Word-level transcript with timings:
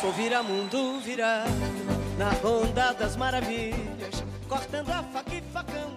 Sou 0.00 0.10
vira-mundo 0.12 0.98
virado 1.00 1.50
na 2.16 2.30
ronda 2.30 2.94
das 2.94 3.16
maravilhas, 3.16 4.24
cortando 4.48 4.88
a 4.88 5.02
faca 5.02 5.34
e 5.34 5.42
facão. 5.42 5.90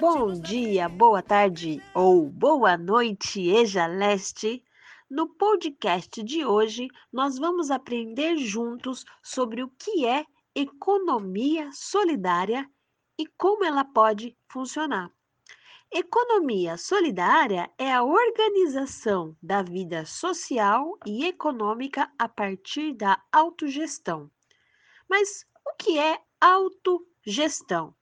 Bom 0.00 0.32
dia, 0.32 0.88
boa 0.88 1.20
tarde 1.20 1.82
ou 1.94 2.30
boa 2.30 2.78
noite, 2.78 3.50
Eja 3.50 3.86
Leste. 3.86 4.64
No 5.10 5.28
podcast 5.28 6.22
de 6.22 6.46
hoje, 6.46 6.88
nós 7.12 7.38
vamos 7.38 7.70
aprender 7.70 8.38
juntos 8.38 9.04
sobre 9.22 9.62
o 9.62 9.68
que 9.68 10.06
é 10.06 10.24
economia 10.54 11.68
solidária 11.70 12.66
e 13.18 13.26
como 13.36 13.62
ela 13.62 13.84
pode 13.84 14.34
funcionar. 14.48 15.13
Economia 15.96 16.76
solidária 16.76 17.70
é 17.78 17.92
a 17.92 18.02
organização 18.02 19.36
da 19.40 19.62
vida 19.62 20.04
social 20.04 20.98
e 21.06 21.24
econômica 21.24 22.12
a 22.18 22.28
partir 22.28 22.94
da 22.94 23.22
autogestão. 23.30 24.28
Mas 25.08 25.46
o 25.64 25.72
que 25.78 25.96
é 25.96 26.20
autogestão? 26.40 27.94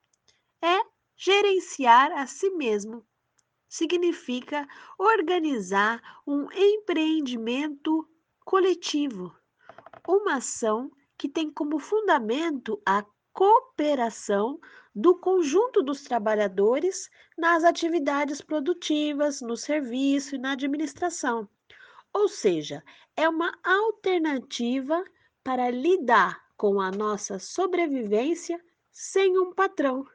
É 0.63 0.81
gerenciar 1.15 2.13
a 2.13 2.27
si 2.27 2.49
mesmo. 2.49 3.07
Significa 3.69 4.67
organizar 4.99 6.01
um 6.27 6.51
empreendimento 6.51 8.09
coletivo, 8.43 9.37
uma 10.09 10.37
ação 10.37 10.91
que 11.19 11.29
tem 11.29 11.51
como 11.51 11.79
fundamento 11.79 12.81
a 12.87 13.05
cooperação 13.35 14.59
do 14.95 15.19
conjunto 15.19 15.83
dos 15.83 16.03
trabalhadores 16.03 17.09
nas 17.43 17.65
atividades 17.65 18.41
produtivas, 18.41 19.41
no 19.41 19.57
serviço 19.57 20.37
e 20.37 20.39
na 20.39 20.53
administração. 20.53 21.49
Ou 22.15 22.29
seja, 22.29 22.85
é 23.17 23.29
uma 23.29 23.53
alternativa 23.65 25.03
para 25.43 25.69
lidar 25.69 26.41
com 26.57 26.81
a 26.81 26.93
nossa 26.93 27.41
sobrevivência 27.41 28.63
sem 28.93 29.37
um 29.37 29.53
patrão. 29.53 30.07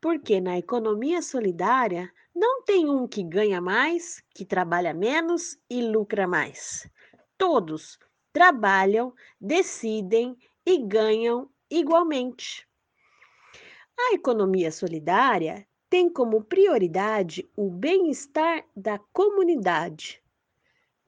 Porque 0.00 0.40
na 0.40 0.56
economia 0.56 1.20
solidária 1.20 2.10
não 2.34 2.62
tem 2.62 2.88
um 2.88 3.06
que 3.06 3.22
ganha 3.22 3.60
mais, 3.60 4.24
que 4.34 4.46
trabalha 4.46 4.94
menos 4.94 5.58
e 5.68 5.82
lucra 5.82 6.26
mais. 6.26 6.88
Todos 7.36 7.98
trabalham, 8.32 9.12
decidem 9.38 10.34
e 10.64 10.78
ganham 10.78 11.50
igualmente. 11.70 12.66
A 14.00 14.14
economia 14.14 14.72
solidária 14.72 15.67
tem 15.90 16.10
como 16.10 16.44
prioridade 16.44 17.48
o 17.56 17.70
bem-estar 17.70 18.64
da 18.76 18.98
comunidade, 19.12 20.22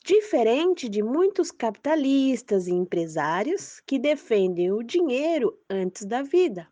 diferente 0.05 0.89
de 0.89 1.03
muitos 1.03 1.51
capitalistas 1.51 2.67
e 2.67 2.73
empresários 2.73 3.81
que 3.81 3.99
defendem 3.99 4.73
o 4.73 4.83
dinheiro 4.83 5.59
antes 5.69 6.07
da 6.07 6.23
vida. 6.23 6.67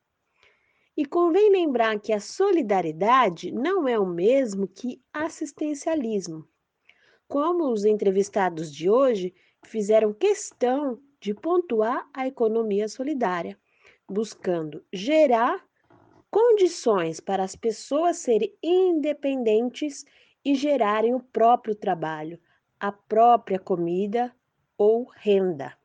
E 0.97 1.05
convém 1.05 1.51
lembrar 1.51 2.01
que 2.01 2.13
a 2.13 2.19
solidariedade 2.19 3.53
não 3.53 3.87
é 3.87 3.99
o 3.99 4.07
mesmo 4.07 4.67
que 4.67 5.01
assistencialismo. 5.13 6.49
Como 7.29 7.71
os 7.71 7.85
entrevistados 7.85 8.75
de 8.75 8.89
hoje 8.89 9.35
fizeram 9.65 10.15
questão 10.15 10.99
de 11.21 11.35
pontuar 11.35 12.09
a 12.13 12.27
economia 12.27 12.89
solidária, 12.89 13.59
buscando 14.09 14.83
gerar 14.93 15.68
condições 16.31 17.21
para 17.21 17.43
as 17.43 17.57
pessoas 17.57 18.19
serem 18.19 18.55
independentes 18.63 20.05
e 20.45 20.55
gerarem 20.55 21.15
o 21.15 21.21
próprio 21.21 21.75
trabalho, 21.75 22.39
a 22.79 22.93
própria 22.93 23.59
comida 23.59 24.35
ou 24.77 25.11
renda, 25.15 25.77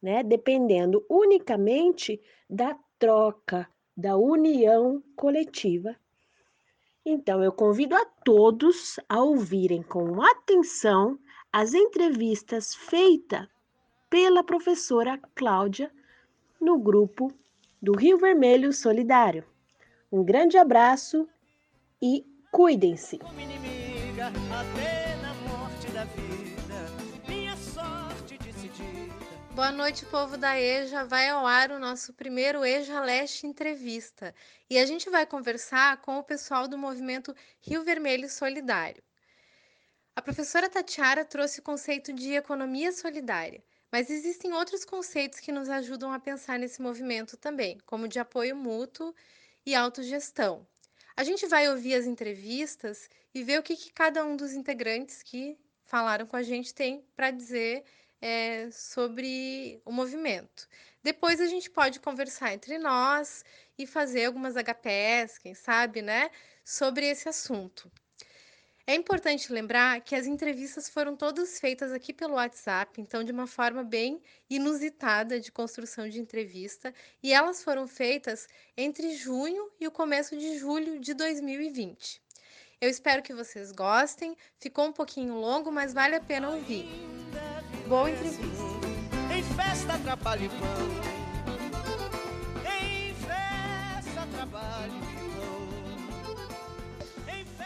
né? 0.00 0.22
Dependendo 0.22 1.04
unicamente 1.08 2.20
da 2.48 2.78
troca, 2.98 3.68
da 3.96 4.16
união 4.16 5.02
coletiva. 5.16 5.96
Então, 7.04 7.42
eu 7.42 7.50
convido 7.50 7.96
a 7.96 8.04
todos 8.24 9.00
a 9.08 9.22
ouvirem 9.22 9.82
com 9.82 10.22
atenção 10.22 11.18
as 11.52 11.74
entrevistas 11.74 12.74
feitas 12.74 13.48
pela 14.08 14.44
professora 14.44 15.18
Cláudia 15.34 15.90
no 16.60 16.78
grupo 16.78 17.32
do 17.80 17.96
Rio 17.96 18.18
Vermelho 18.18 18.72
Solidário. 18.72 19.49
Um 20.12 20.24
grande 20.24 20.58
abraço 20.58 21.28
e 22.02 22.26
cuidem-se. 22.50 23.20
Boa 29.54 29.70
noite, 29.70 30.04
povo 30.06 30.36
da 30.36 30.60
EJA. 30.60 31.04
Vai 31.04 31.28
ao 31.28 31.46
ar 31.46 31.70
o 31.70 31.78
nosso 31.78 32.12
primeiro 32.12 32.64
EJA 32.64 33.00
Leste 33.00 33.46
Entrevista. 33.46 34.34
E 34.68 34.78
a 34.78 34.84
gente 34.84 35.08
vai 35.08 35.24
conversar 35.24 35.98
com 35.98 36.18
o 36.18 36.24
pessoal 36.24 36.66
do 36.66 36.76
movimento 36.76 37.32
Rio 37.60 37.84
Vermelho 37.84 38.28
Solidário. 38.28 39.04
A 40.16 40.20
professora 40.20 40.68
Tatiara 40.68 41.24
trouxe 41.24 41.60
o 41.60 41.62
conceito 41.62 42.12
de 42.12 42.32
economia 42.32 42.90
solidária, 42.90 43.62
mas 43.92 44.10
existem 44.10 44.52
outros 44.52 44.84
conceitos 44.84 45.38
que 45.38 45.52
nos 45.52 45.68
ajudam 45.68 46.12
a 46.12 46.18
pensar 46.18 46.58
nesse 46.58 46.82
movimento 46.82 47.36
também, 47.36 47.78
como 47.86 48.08
de 48.08 48.18
apoio 48.18 48.56
mútuo 48.56 49.14
e 49.64 49.74
autogestão. 49.74 50.66
A 51.16 51.24
gente 51.24 51.46
vai 51.46 51.68
ouvir 51.68 51.94
as 51.94 52.06
entrevistas 52.06 53.08
e 53.34 53.42
ver 53.42 53.58
o 53.58 53.62
que, 53.62 53.76
que 53.76 53.92
cada 53.92 54.24
um 54.24 54.36
dos 54.36 54.52
integrantes 54.52 55.22
que 55.22 55.58
falaram 55.84 56.26
com 56.26 56.36
a 56.36 56.42
gente 56.42 56.72
tem 56.72 57.04
para 57.14 57.30
dizer 57.30 57.84
é, 58.20 58.70
sobre 58.70 59.80
o 59.84 59.92
movimento. 59.92 60.68
Depois 61.02 61.40
a 61.40 61.46
gente 61.46 61.70
pode 61.70 62.00
conversar 62.00 62.52
entre 62.52 62.78
nós 62.78 63.44
e 63.78 63.86
fazer 63.86 64.26
algumas 64.26 64.54
HPS, 64.54 65.38
quem 65.38 65.54
sabe, 65.54 66.02
né, 66.02 66.30
sobre 66.64 67.06
esse 67.06 67.28
assunto. 67.28 67.90
É 68.90 68.94
importante 68.96 69.52
lembrar 69.52 70.00
que 70.00 70.16
as 70.16 70.26
entrevistas 70.26 70.88
foram 70.88 71.14
todas 71.14 71.60
feitas 71.60 71.92
aqui 71.92 72.12
pelo 72.12 72.34
WhatsApp, 72.34 73.00
então 73.00 73.22
de 73.22 73.30
uma 73.30 73.46
forma 73.46 73.84
bem 73.84 74.20
inusitada 74.50 75.38
de 75.38 75.52
construção 75.52 76.08
de 76.08 76.18
entrevista, 76.18 76.92
e 77.22 77.32
elas 77.32 77.62
foram 77.62 77.86
feitas 77.86 78.48
entre 78.76 79.14
junho 79.14 79.70
e 79.78 79.86
o 79.86 79.92
começo 79.92 80.36
de 80.36 80.58
julho 80.58 80.98
de 80.98 81.14
2020. 81.14 82.20
Eu 82.80 82.90
espero 82.90 83.22
que 83.22 83.32
vocês 83.32 83.70
gostem. 83.70 84.36
Ficou 84.58 84.86
um 84.86 84.92
pouquinho 84.92 85.36
longo, 85.36 85.70
mas 85.70 85.94
vale 85.94 86.16
a 86.16 86.20
pena 86.20 86.50
ouvir. 86.50 86.88
Boa 87.86 88.10
entrevista. 88.10 88.42
Em 89.32 89.44
festa, 89.54 89.94
e 89.94 90.48
pão. 90.48 91.19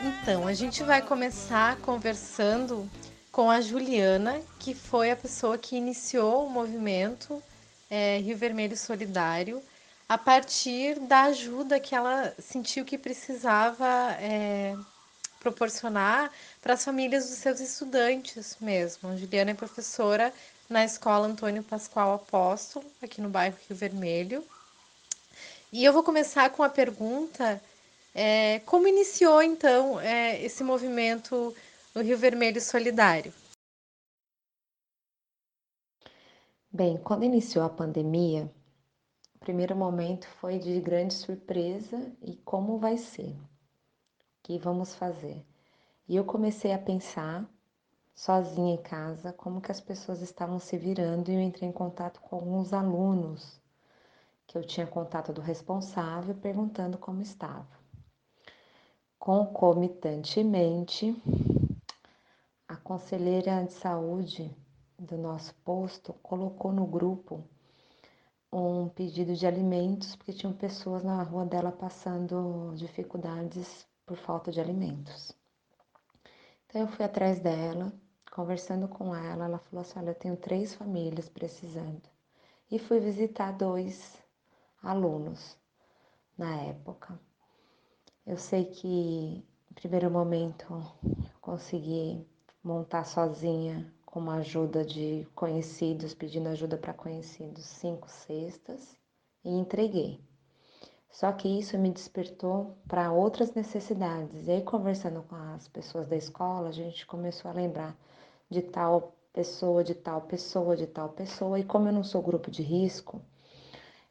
Então, 0.05 0.47
a 0.47 0.53
gente 0.53 0.83
vai 0.83 1.01
começar 1.01 1.77
conversando 1.79 2.89
com 3.33 3.51
a 3.51 3.63
Juliana, 3.63 4.39
que 4.59 4.75
foi 4.75 5.11
a 5.11 5.17
pessoa 5.17 5.57
que 5.57 5.77
iniciou 5.77 6.47
o 6.47 6.51
movimento 6.51 7.43
é, 7.91 8.19
Rio 8.19 8.37
Vermelho 8.37 8.77
Solidário, 8.77 9.63
a 10.07 10.19
partir 10.19 10.99
da 11.01 11.23
ajuda 11.23 11.81
que 11.81 11.95
ela 11.95 12.35
sentiu 12.39 12.85
que 12.85 12.99
precisava 12.99 13.87
é, 14.21 14.77
proporcionar 15.41 16.31
para 16.61 16.75
as 16.75 16.85
famílias 16.85 17.31
dos 17.31 17.39
seus 17.39 17.61
estudantes 17.61 18.59
mesmo. 18.61 19.09
A 19.09 19.17
Juliana 19.17 19.53
é 19.53 19.55
professora 19.55 20.35
na 20.69 20.85
escola 20.85 21.27
Antônio 21.27 21.63
Pascoal 21.63 22.15
Apóstolo, 22.15 22.85
aqui 23.03 23.23
no 23.23 23.31
bairro 23.31 23.57
Rio 23.67 23.77
Vermelho. 23.77 24.45
E 25.73 25.83
eu 25.83 25.95
vou 25.95 26.03
começar 26.03 26.51
com 26.51 26.63
a 26.63 26.69
pergunta 26.69 27.61
é, 28.15 28.61
como 28.61 28.87
iniciou 28.87 29.43
então 29.43 30.01
é, 30.01 30.41
esse 30.41 30.63
movimento 30.63 31.53
no 31.93 32.01
Rio 32.01 32.17
Vermelho 32.17 32.61
Solidário? 32.61 33.35
Bem, 36.71 36.97
quando 36.97 37.25
iniciou 37.25 37.65
a 37.65 37.69
pandemia, 37.69 38.49
o 39.35 39.39
primeiro 39.41 39.75
momento 39.75 40.29
foi 40.41 40.59
de 40.59 40.81
grande 40.81 41.15
surpresa 41.15 42.13
e 42.23 42.37
como 42.37 42.79
vai 42.79 42.97
ser? 42.97 43.31
O 43.31 43.37
que 44.45 44.59
vamos 44.59 44.95
fazer? 44.95 45.45
E 46.09 46.15
eu 46.15 46.25
comecei 46.25 46.73
a 46.73 46.79
pensar 46.79 47.49
sozinha 48.15 48.75
em 48.75 48.83
casa 48.83 49.33
como 49.33 49.61
que 49.61 49.73
as 49.73 49.81
pessoas 49.81 50.23
estavam 50.23 50.61
se 50.61 50.77
virando 50.77 51.31
e 51.31 51.35
eu 51.35 51.41
entrei 51.41 51.69
em 51.69 51.73
contato 51.73 52.21
com 52.21 52.37
alguns 52.37 52.73
alunos 52.73 53.61
que 54.47 54.57
eu 54.57 54.65
tinha 54.65 54.87
contato 54.87 55.33
do 55.33 55.41
responsável 55.41 56.35
perguntando 56.35 56.97
como 56.97 57.21
estava. 57.21 57.84
Concomitantemente, 59.25 61.17
a 62.69 62.77
conselheira 62.77 63.65
de 63.65 63.73
saúde 63.73 64.55
do 64.99 65.17
nosso 65.17 65.55
posto 65.65 66.13
colocou 66.23 66.71
no 66.71 66.87
grupo 66.87 67.43
um 68.53 68.87
pedido 68.91 69.35
de 69.35 69.47
alimentos, 69.47 70.15
porque 70.15 70.35
tinham 70.35 70.53
pessoas 70.53 71.03
na 71.03 71.23
rua 71.23 71.47
dela 71.47 71.73
passando 71.73 72.75
dificuldades 72.77 73.87
por 74.05 74.19
falta 74.19 74.53
de 74.53 74.61
alimentos. 74.61 75.33
Então 76.67 76.83
eu 76.83 76.89
fui 76.89 77.07
atrás 77.07 77.41
dela, 77.41 77.91
Conversando 78.31 78.87
com 78.89 79.17
ela, 79.17 79.47
ela 79.47 79.59
falou 79.59 79.81
assim: 79.81 80.01
Olha, 80.01 80.11
eu 80.11 80.15
tenho 80.15 80.37
três 80.37 80.75
famílias 80.75 81.31
precisando. 81.31 82.03
E 82.71 82.79
fui 82.79 83.01
visitar 83.01 83.53
dois 83.53 84.23
alunos 84.83 85.57
na 86.37 86.57
época. 86.61 87.19
Eu 88.27 88.39
sei 88.39 88.65
que, 88.65 89.45
no 89.69 89.75
primeiro 89.75 90.11
momento, 90.11 90.83
consegui 91.43 92.27
montar 92.63 93.05
sozinha, 93.05 93.93
com 94.07 94.31
a 94.31 94.37
ajuda 94.37 94.85
de 94.85 95.27
conhecidos, 95.35 96.15
pedindo 96.15 96.49
ajuda 96.49 96.79
para 96.79 96.95
conhecidos, 96.95 97.65
cinco 97.65 98.09
cestas 98.09 98.97
e 99.45 99.51
entreguei. 99.51 100.21
Só 101.11 101.33
que 101.33 101.49
isso 101.49 101.77
me 101.77 101.91
despertou 101.91 102.79
para 102.89 103.13
outras 103.13 103.53
necessidades. 103.53 104.47
E 104.47 104.53
aí, 104.53 104.63
conversando 104.63 105.23
com 105.25 105.35
as 105.35 105.69
pessoas 105.69 106.07
da 106.07 106.17
escola, 106.17 106.69
a 106.69 106.73
gente 106.73 107.05
começou 107.05 107.51
a 107.51 107.55
lembrar 107.55 107.95
de 108.49 108.63
tal 108.63 109.17
pessoa, 109.33 109.85
de 109.85 109.95
tal 109.95 110.23
pessoa, 110.23 110.77
de 110.77 110.87
tal 110.87 111.11
pessoa. 111.11 111.59
E 111.59 111.65
como 111.65 111.89
eu 111.89 111.93
não 111.93 112.05
sou 112.05 112.23
grupo 112.23 112.51
de 112.51 112.63
risco, 112.63 113.21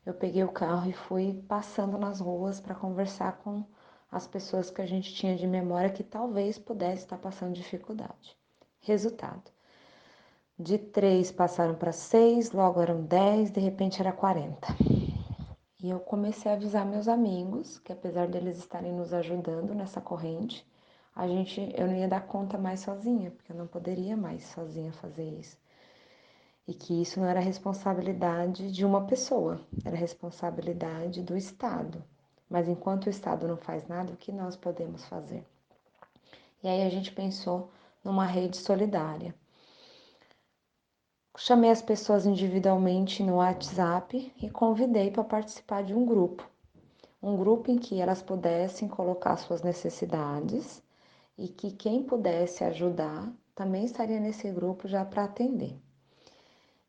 eu 0.05 0.13
peguei 0.13 0.43
o 0.43 0.51
carro 0.51 0.87
e 0.89 0.93
fui 0.93 1.41
passando 1.47 1.97
nas 1.97 2.19
ruas 2.19 2.59
para 2.59 2.75
conversar 2.75 3.37
com 3.37 3.63
as 4.13 4.27
pessoas 4.27 4.69
que 4.69 4.81
a 4.81 4.85
gente 4.85 5.13
tinha 5.13 5.35
de 5.35 5.47
memória 5.47 5.89
que 5.89 6.03
talvez 6.03 6.59
pudesse 6.59 7.03
estar 7.03 7.17
passando 7.17 7.53
dificuldade. 7.53 8.37
Resultado: 8.79 9.51
de 10.57 10.77
três 10.77 11.31
passaram 11.31 11.73
para 11.73 11.91
seis, 11.91 12.51
logo 12.51 12.79
eram 12.79 13.01
dez, 13.01 13.49
de 13.49 13.59
repente 13.59 13.99
era 13.99 14.11
quarenta. 14.11 14.67
E 15.81 15.89
eu 15.89 15.99
comecei 15.99 16.51
a 16.51 16.53
avisar 16.53 16.85
meus 16.85 17.07
amigos 17.07 17.79
que 17.79 17.91
apesar 17.91 18.27
deles 18.27 18.59
estarem 18.59 18.93
nos 18.93 19.13
ajudando 19.13 19.73
nessa 19.73 19.99
corrente, 19.99 20.65
a 21.15 21.27
gente, 21.27 21.73
eu 21.75 21.87
não 21.87 21.95
ia 21.95 22.07
dar 22.07 22.21
conta 22.21 22.57
mais 22.57 22.81
sozinha, 22.81 23.31
porque 23.31 23.51
eu 23.51 23.55
não 23.55 23.67
poderia 23.67 24.15
mais 24.15 24.43
sozinha 24.45 24.93
fazer 24.93 25.27
isso. 25.39 25.57
E 26.67 26.73
que 26.73 27.01
isso 27.01 27.19
não 27.19 27.27
era 27.27 27.39
responsabilidade 27.39 28.71
de 28.71 28.85
uma 28.85 29.05
pessoa, 29.05 29.59
era 29.83 29.95
responsabilidade 29.95 31.21
do 31.23 31.35
Estado. 31.35 32.03
Mas 32.53 32.69
enquanto 32.69 33.07
o 33.07 33.09
Estado 33.09 33.47
não 33.47 33.57
faz 33.57 33.87
nada, 33.87 34.13
o 34.13 34.15
que 34.15 34.31
nós 34.31 34.55
podemos 34.55 35.03
fazer? 35.05 35.43
E 36.61 36.67
aí 36.67 36.83
a 36.83 36.89
gente 36.89 37.11
pensou 37.11 37.71
numa 38.03 38.27
rede 38.27 38.57
solidária. 38.57 39.33
Chamei 41.35 41.71
as 41.71 41.81
pessoas 41.81 42.27
individualmente 42.27 43.23
no 43.23 43.37
WhatsApp 43.37 44.31
e 44.39 44.51
convidei 44.51 45.09
para 45.09 45.23
participar 45.23 45.83
de 45.83 45.95
um 45.95 46.05
grupo. 46.05 46.47
Um 47.23 47.35
grupo 47.35 47.71
em 47.71 47.79
que 47.79 47.99
elas 47.99 48.21
pudessem 48.21 48.87
colocar 48.87 49.35
suas 49.37 49.63
necessidades 49.63 50.79
e 51.35 51.47
que 51.47 51.71
quem 51.71 52.03
pudesse 52.03 52.63
ajudar 52.63 53.33
também 53.55 53.83
estaria 53.83 54.19
nesse 54.19 54.51
grupo 54.51 54.87
já 54.87 55.03
para 55.03 55.23
atender. 55.23 55.75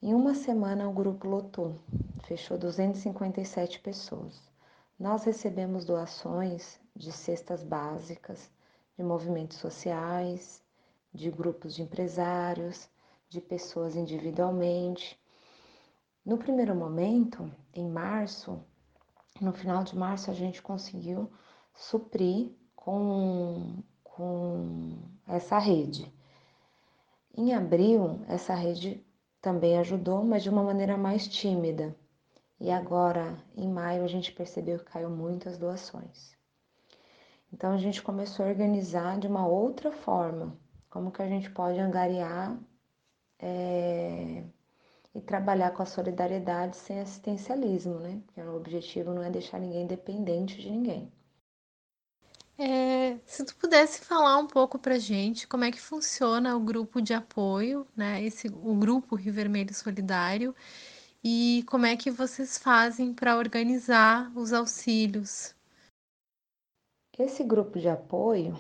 Em 0.03 0.13
uma 0.13 0.35
semana 0.35 0.87
o 0.87 0.93
grupo 0.93 1.27
lotou, 1.27 1.77
fechou 2.25 2.59
257 2.59 3.81
pessoas. 3.81 4.54
Nós 4.99 5.25
recebemos 5.25 5.85
doações 5.85 6.81
de 6.95 7.11
cestas 7.11 7.63
básicas, 7.63 8.51
de 8.97 9.03
movimentos 9.03 9.59
sociais, 9.59 10.63
de 11.13 11.31
grupos 11.31 11.75
de 11.75 11.83
empresários, 11.83 12.89
de 13.29 13.41
pessoas 13.41 13.97
individualmente. 13.97 15.19
No 16.25 16.39
primeiro 16.39 16.75
momento, 16.75 17.51
em 17.73 17.89
março, 17.89 18.63
no 19.41 19.53
final 19.53 19.83
de 19.83 19.97
março, 19.97 20.31
a 20.31 20.35
gente 20.35 20.63
conseguiu 20.63 21.31
suprir 21.75 22.53
com 22.77 23.83
com 24.17 24.97
essa 25.27 25.59
rede. 25.59 26.11
Em 27.37 27.53
abril, 27.53 28.21
essa 28.29 28.55
rede 28.55 29.05
também 29.43 29.77
ajudou, 29.79 30.25
mas 30.25 30.45
de 30.45 30.51
uma 30.51 30.63
maneira 30.63 30.97
mais 30.97 31.27
tímida. 31.27 31.97
E 32.61 32.71
agora, 32.71 33.37
em 33.57 33.69
maio, 33.69 34.05
a 34.05 34.07
gente 34.07 34.33
percebeu 34.33 34.79
que 34.79 34.85
caiu 34.85 35.11
muitas 35.11 35.59
doações. 35.59 36.37
Então 37.53 37.73
a 37.73 37.79
gente 37.79 38.03
começou 38.03 38.45
a 38.45 38.49
organizar 38.49 39.19
de 39.19 39.27
uma 39.27 39.47
outra 39.47 39.93
forma, 39.93 40.57
como 40.91 41.13
que 41.13 41.23
a 41.23 41.29
gente 41.29 41.51
pode 41.51 41.79
angariar 41.79 42.59
é, 43.39 44.45
e 45.15 45.21
trabalhar 45.21 45.71
com 45.71 45.83
a 45.83 45.87
solidariedade 45.87 46.77
sem 46.77 47.01
assistencialismo, 47.01 48.01
né? 48.01 48.21
Porque 48.27 48.41
o 48.41 48.57
objetivo 48.57 49.13
não 49.13 49.23
é 49.23 49.31
deixar 49.31 49.61
ninguém 49.61 49.87
dependente 49.87 50.61
de 50.61 50.71
ninguém. 50.71 51.13
É, 52.57 53.19
se 53.27 53.45
tu 53.45 53.55
pudesse 53.57 54.01
falar 54.01 54.39
um 54.39 54.47
pouco 54.47 54.79
para 54.79 54.97
gente 54.99 55.47
como 55.47 55.65
é 55.65 55.73
que 55.73 55.81
funciona 55.81 56.57
o 56.57 56.61
grupo 56.61 57.01
de 57.01 57.13
apoio, 57.13 57.87
né? 57.97 58.23
Esse, 58.23 58.49
o 58.49 58.75
grupo 58.75 59.17
Rio 59.17 59.33
Vermelho 59.33 59.75
Solidário 59.75 60.55
e 61.25 61.65
como 61.67 61.87
é 61.87 61.97
que 61.97 62.11
vocês 62.11 62.59
fazem 62.59 63.15
para 63.15 63.37
organizar 63.37 64.31
os 64.37 64.53
auxílios. 64.53 65.55
Esse 67.19 67.43
grupo 67.43 67.79
de 67.79 67.89
apoio, 67.89 68.55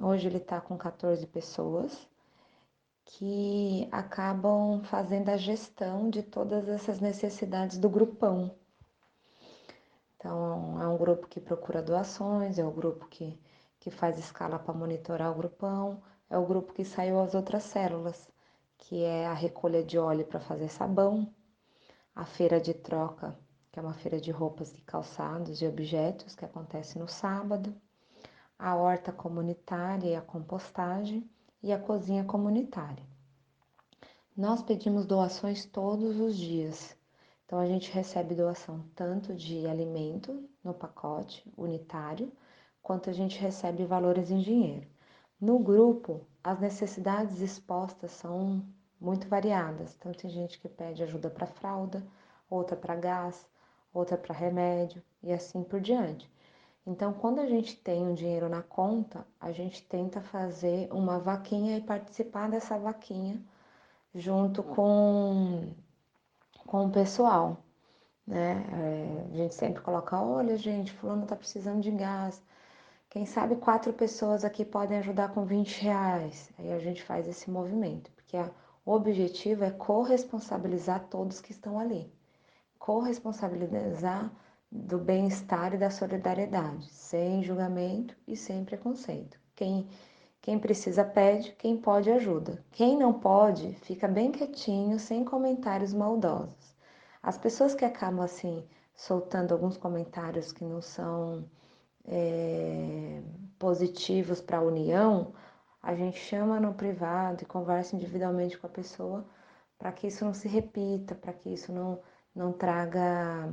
hoje 0.00 0.26
ele 0.26 0.38
está 0.38 0.60
com 0.60 0.78
14 0.78 1.26
pessoas 1.26 2.08
que 3.04 3.86
acabam 3.92 4.82
fazendo 4.84 5.28
a 5.28 5.36
gestão 5.36 6.08
de 6.08 6.22
todas 6.22 6.68
essas 6.68 7.00
necessidades 7.00 7.76
do 7.76 7.88
grupão, 7.88 8.54
então, 10.18 10.82
é 10.82 10.88
um 10.88 10.98
grupo 10.98 11.28
que 11.28 11.40
procura 11.40 11.80
doações, 11.80 12.58
é 12.58 12.64
o 12.64 12.72
grupo 12.72 13.06
que, 13.06 13.38
que 13.78 13.88
faz 13.88 14.18
escala 14.18 14.58
para 14.58 14.74
monitorar 14.74 15.30
o 15.30 15.36
grupão, 15.36 16.02
é 16.28 16.36
o 16.36 16.44
grupo 16.44 16.72
que 16.72 16.84
saiu 16.84 17.20
as 17.20 17.36
outras 17.36 17.62
células, 17.62 18.28
que 18.78 19.04
é 19.04 19.26
a 19.28 19.32
recolha 19.32 19.82
de 19.82 19.96
óleo 19.96 20.26
para 20.26 20.40
fazer 20.40 20.68
sabão, 20.70 21.32
a 22.18 22.24
feira 22.26 22.60
de 22.60 22.74
troca, 22.74 23.38
que 23.72 23.78
é 23.78 23.82
uma 23.82 23.94
feira 23.94 24.20
de 24.20 24.30
roupas 24.30 24.76
e 24.76 24.80
calçados 24.82 25.62
e 25.62 25.66
objetos, 25.66 26.34
que 26.34 26.44
acontece 26.44 26.98
no 26.98 27.08
sábado, 27.08 27.74
a 28.58 28.74
horta 28.76 29.12
comunitária 29.12 30.10
e 30.10 30.16
a 30.16 30.20
compostagem, 30.20 31.28
e 31.62 31.72
a 31.72 31.78
cozinha 31.78 32.24
comunitária. 32.24 33.04
Nós 34.36 34.62
pedimos 34.62 35.06
doações 35.06 35.64
todos 35.64 36.20
os 36.20 36.36
dias 36.36 36.98
então 37.48 37.58
a 37.58 37.66
gente 37.66 37.90
recebe 37.90 38.34
doação 38.34 38.84
tanto 38.94 39.34
de 39.34 39.66
alimento 39.66 40.46
no 40.62 40.74
pacote 40.74 41.50
unitário, 41.56 42.30
quanto 42.82 43.08
a 43.08 43.12
gente 43.14 43.38
recebe 43.38 43.86
valores 43.86 44.30
em 44.30 44.38
dinheiro. 44.38 44.86
No 45.40 45.58
grupo, 45.58 46.26
as 46.44 46.60
necessidades 46.60 47.40
expostas 47.40 48.10
são 48.10 48.62
muito 49.00 49.28
variadas. 49.28 49.94
Então 49.98 50.12
tem 50.12 50.30
gente 50.30 50.58
que 50.58 50.68
pede 50.68 51.02
ajuda 51.02 51.30
para 51.30 51.46
fralda, 51.46 52.02
outra 52.50 52.76
para 52.76 52.96
gás, 52.96 53.46
outra 53.92 54.16
para 54.16 54.34
remédio 54.34 55.02
e 55.22 55.32
assim 55.32 55.62
por 55.62 55.80
diante. 55.80 56.30
Então, 56.86 57.12
quando 57.12 57.38
a 57.40 57.46
gente 57.46 57.76
tem 57.76 58.02
um 58.02 58.14
dinheiro 58.14 58.48
na 58.48 58.62
conta, 58.62 59.26
a 59.38 59.52
gente 59.52 59.82
tenta 59.82 60.22
fazer 60.22 60.88
uma 60.90 61.18
vaquinha 61.18 61.76
e 61.76 61.82
participar 61.82 62.48
dessa 62.48 62.78
vaquinha 62.78 63.38
junto 64.14 64.62
com 64.62 65.68
com 66.66 66.86
o 66.86 66.90
pessoal, 66.90 67.58
né? 68.26 68.64
É, 68.72 69.32
a 69.32 69.36
gente 69.36 69.54
sempre 69.54 69.82
coloca, 69.82 70.20
olha 70.20 70.56
gente, 70.56 70.92
fulano 70.92 71.26
tá 71.26 71.36
precisando 71.36 71.80
de 71.80 71.90
gás. 71.90 72.42
Quem 73.10 73.26
sabe 73.26 73.56
quatro 73.56 73.92
pessoas 73.92 74.44
aqui 74.44 74.64
podem 74.64 74.98
ajudar 74.98 75.30
com 75.34 75.44
20 75.44 75.82
reais. 75.82 76.50
Aí 76.58 76.72
a 76.72 76.78
gente 76.78 77.02
faz 77.02 77.26
esse 77.28 77.50
movimento, 77.50 78.10
porque 78.12 78.36
a, 78.36 78.50
o 78.88 78.92
objetivo 78.94 79.64
é 79.64 79.70
corresponsabilizar 79.70 81.08
todos 81.10 81.42
que 81.42 81.52
estão 81.52 81.78
ali. 81.78 82.10
Corresponsabilizar 82.78 84.32
do 84.72 84.96
bem-estar 84.96 85.74
e 85.74 85.76
da 85.76 85.90
solidariedade, 85.90 86.88
sem 86.90 87.42
julgamento 87.42 88.16
e 88.26 88.34
sem 88.34 88.64
preconceito. 88.64 89.38
Quem 89.54 89.86
quem 90.40 90.58
precisa 90.58 91.04
pede, 91.04 91.52
quem 91.58 91.76
pode 91.76 92.10
ajuda. 92.10 92.64
Quem 92.70 92.96
não 92.96 93.12
pode, 93.12 93.74
fica 93.82 94.08
bem 94.08 94.32
quietinho, 94.32 94.98
sem 94.98 95.22
comentários 95.22 95.92
maldosos. 95.92 96.74
As 97.22 97.36
pessoas 97.36 97.74
que 97.74 97.84
acabam 97.84 98.24
assim 98.24 98.64
soltando 98.94 99.52
alguns 99.52 99.76
comentários 99.76 100.50
que 100.50 100.64
não 100.64 100.80
são 100.80 101.44
é, 102.06 103.20
positivos 103.58 104.40
para 104.40 104.56
a 104.58 104.62
união, 104.62 105.34
a 105.82 105.94
gente 105.94 106.18
chama 106.18 106.60
no 106.60 106.74
privado 106.74 107.42
e 107.42 107.46
conversa 107.46 107.96
individualmente 107.96 108.58
com 108.58 108.66
a 108.66 108.70
pessoa 108.70 109.26
para 109.78 109.92
que 109.92 110.08
isso 110.08 110.24
não 110.24 110.34
se 110.34 110.48
repita, 110.48 111.14
para 111.14 111.32
que 111.32 111.50
isso 111.50 111.72
não, 111.72 112.00
não 112.34 112.52
traga 112.52 113.52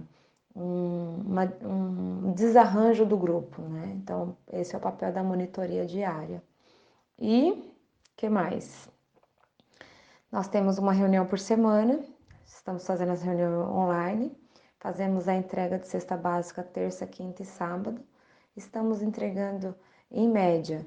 um, 0.55 1.21
uma, 1.25 1.43
um 1.63 2.33
desarranjo 2.33 3.05
do 3.05 3.17
grupo, 3.17 3.61
né? 3.61 3.93
Então, 3.95 4.35
esse 4.51 4.73
é 4.73 4.77
o 4.77 4.81
papel 4.81 5.13
da 5.13 5.23
monitoria 5.23 5.85
diária. 5.85 6.41
E 7.19 7.71
que 8.15 8.29
mais? 8.29 8.89
Nós 10.31 10.47
temos 10.47 10.77
uma 10.77 10.93
reunião 10.93 11.25
por 11.25 11.39
semana, 11.39 12.03
estamos 12.45 12.85
fazendo 12.85 13.11
as 13.11 13.21
reuniões 13.21 13.69
online, 13.69 14.35
fazemos 14.79 15.27
a 15.27 15.35
entrega 15.35 15.77
de 15.77 15.87
cesta 15.87 16.17
básica 16.17 16.63
terça, 16.63 17.05
quinta 17.05 17.43
e 17.43 17.45
sábado. 17.45 18.01
Estamos 18.55 19.01
entregando, 19.01 19.75
em 20.09 20.29
média, 20.29 20.85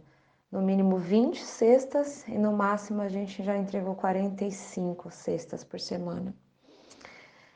no 0.50 0.62
mínimo 0.62 0.96
20 0.96 1.44
cestas 1.44 2.26
e 2.26 2.38
no 2.38 2.52
máximo 2.52 3.02
a 3.02 3.08
gente 3.08 3.42
já 3.42 3.56
entregou 3.56 3.94
45 3.94 5.10
cestas 5.10 5.62
por 5.62 5.78
semana. 5.78 6.34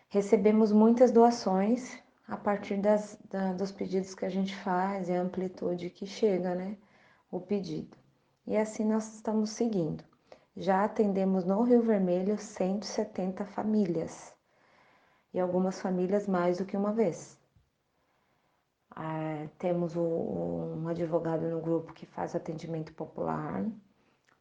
Recebemos 0.08 0.72
muitas 0.72 1.10
doações 1.10 1.98
a 2.28 2.36
partir 2.36 2.76
das, 2.76 3.18
da, 3.30 3.52
dos 3.52 3.72
pedidos 3.72 4.14
que 4.14 4.26
a 4.26 4.28
gente 4.28 4.54
faz 4.56 5.08
e 5.08 5.12
a 5.12 5.20
amplitude 5.20 5.90
que 5.90 6.06
chega, 6.06 6.54
né? 6.54 6.76
O 7.30 7.40
pedido. 7.40 7.96
E 8.46 8.56
assim 8.56 8.84
nós 8.84 9.14
estamos 9.14 9.50
seguindo. 9.50 10.04
Já 10.54 10.84
atendemos 10.84 11.44
no 11.44 11.62
Rio 11.62 11.80
Vermelho 11.80 12.36
170 12.36 13.46
famílias 13.46 14.34
e 15.32 15.40
algumas 15.40 15.80
famílias 15.80 16.28
mais 16.28 16.58
do 16.58 16.66
que 16.66 16.76
uma 16.76 16.92
vez. 16.92 17.38
É, 18.96 19.48
temos 19.58 19.96
o, 19.96 20.02
um 20.02 20.88
advogado 20.88 21.48
no 21.48 21.60
grupo 21.60 21.92
que 21.92 22.04
faz 22.04 22.34
atendimento 22.34 22.92
popular, 22.92 23.64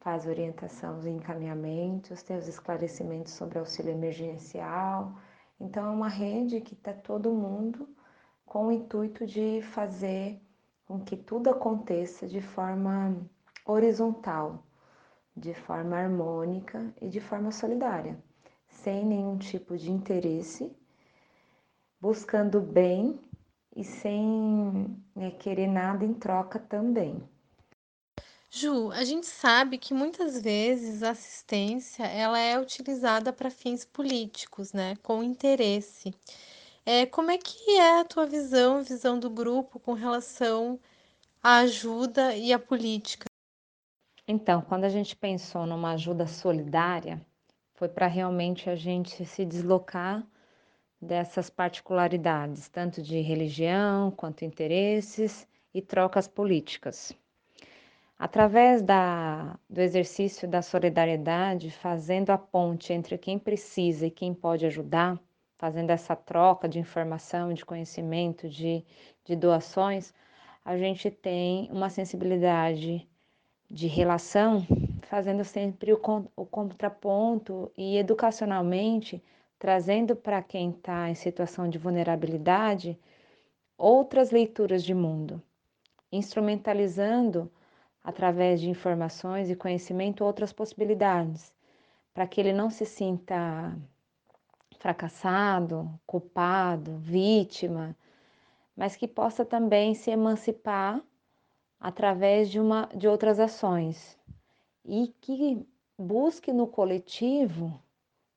faz 0.00 0.26
orientação 0.26 1.00
e 1.06 1.10
encaminhamentos, 1.10 2.22
tem 2.22 2.36
os 2.36 2.48
esclarecimentos 2.48 3.32
sobre 3.32 3.58
auxílio 3.58 3.92
emergencial. 3.92 5.14
Então, 5.60 5.86
é 5.86 5.90
uma 5.90 6.08
rede 6.08 6.60
que 6.60 6.74
está 6.74 6.92
todo 6.92 7.32
mundo 7.32 7.88
com 8.44 8.66
o 8.66 8.72
intuito 8.72 9.26
de 9.26 9.62
fazer 9.62 10.40
com 10.86 11.00
que 11.00 11.16
tudo 11.16 11.48
aconteça 11.48 12.26
de 12.26 12.42
forma 12.42 13.16
horizontal, 13.64 14.62
de 15.34 15.54
forma 15.54 15.96
harmônica 15.96 16.92
e 17.00 17.08
de 17.08 17.20
forma 17.20 17.50
solidária, 17.50 18.22
sem 18.68 19.06
nenhum 19.06 19.38
tipo 19.38 19.78
de 19.78 19.90
interesse, 19.90 20.76
buscando 22.00 22.60
bem 22.60 23.18
e 23.74 23.84
sem 23.84 24.96
né, 25.14 25.30
querer 25.32 25.66
nada 25.66 26.04
em 26.04 26.14
troca 26.14 26.58
também. 26.58 27.22
Ju, 28.50 28.92
a 28.92 29.02
gente 29.02 29.26
sabe 29.26 29.78
que 29.78 29.94
muitas 29.94 30.40
vezes 30.40 31.02
a 31.02 31.10
assistência 31.10 32.04
ela 32.04 32.38
é 32.38 32.60
utilizada 32.60 33.32
para 33.32 33.50
fins 33.50 33.82
políticos, 33.82 34.74
né, 34.74 34.96
com 35.02 35.22
interesse. 35.22 36.14
É, 36.84 37.06
como 37.06 37.30
é 37.30 37.38
que 37.38 37.78
é 37.78 38.00
a 38.00 38.04
tua 38.04 38.26
visão, 38.26 38.78
a 38.78 38.82
visão 38.82 39.18
do 39.18 39.30
grupo 39.30 39.80
com 39.80 39.94
relação 39.94 40.78
à 41.42 41.60
ajuda 41.60 42.36
e 42.36 42.52
à 42.52 42.58
política? 42.58 43.24
Então, 44.28 44.60
quando 44.60 44.84
a 44.84 44.88
gente 44.88 45.16
pensou 45.16 45.64
numa 45.64 45.92
ajuda 45.92 46.26
solidária, 46.26 47.24
foi 47.74 47.88
para 47.88 48.06
realmente 48.06 48.68
a 48.68 48.76
gente 48.76 49.24
se 49.24 49.44
deslocar 49.44 50.26
dessas 51.02 51.50
particularidades, 51.50 52.68
tanto 52.68 53.02
de 53.02 53.20
religião 53.20 54.12
quanto 54.12 54.44
interesses 54.44 55.48
e 55.74 55.82
trocas 55.82 56.28
políticas. 56.28 57.12
Através 58.16 58.80
da, 58.82 59.58
do 59.68 59.80
exercício 59.80 60.46
da 60.46 60.62
solidariedade, 60.62 61.72
fazendo 61.72 62.30
a 62.30 62.38
ponte 62.38 62.92
entre 62.92 63.18
quem 63.18 63.36
precisa 63.36 64.06
e 64.06 64.12
quem 64.12 64.32
pode 64.32 64.64
ajudar, 64.64 65.18
fazendo 65.58 65.90
essa 65.90 66.14
troca 66.14 66.68
de 66.68 66.78
informação, 66.78 67.52
de 67.52 67.64
conhecimento, 67.64 68.48
de, 68.48 68.84
de 69.24 69.34
doações, 69.34 70.14
a 70.64 70.76
gente 70.76 71.10
tem 71.10 71.68
uma 71.72 71.90
sensibilidade 71.90 73.08
de 73.68 73.88
relação, 73.88 74.64
fazendo 75.02 75.42
sempre 75.42 75.92
o, 75.92 76.00
o 76.36 76.46
contraponto 76.46 77.72
e 77.76 77.96
educacionalmente 77.96 79.20
trazendo 79.62 80.16
para 80.16 80.42
quem 80.42 80.70
está 80.70 81.08
em 81.08 81.14
situação 81.14 81.68
de 81.68 81.78
vulnerabilidade 81.78 82.98
outras 83.78 84.32
leituras 84.32 84.82
de 84.82 84.92
mundo, 84.92 85.40
instrumentalizando 86.10 87.48
através 88.02 88.60
de 88.60 88.68
informações 88.68 89.48
e 89.48 89.54
conhecimento 89.54 90.24
outras 90.24 90.52
possibilidades, 90.52 91.54
para 92.12 92.26
que 92.26 92.40
ele 92.40 92.52
não 92.52 92.70
se 92.70 92.84
sinta 92.84 93.72
fracassado, 94.80 95.88
culpado, 96.04 96.96
vítima, 96.98 97.96
mas 98.76 98.96
que 98.96 99.06
possa 99.06 99.44
também 99.44 99.94
se 99.94 100.10
emancipar 100.10 101.00
através 101.78 102.50
de, 102.50 102.58
uma, 102.58 102.88
de 102.92 103.06
outras 103.06 103.38
ações. 103.38 104.18
E 104.84 105.14
que 105.20 105.64
busque 105.96 106.52
no 106.52 106.66
coletivo 106.66 107.80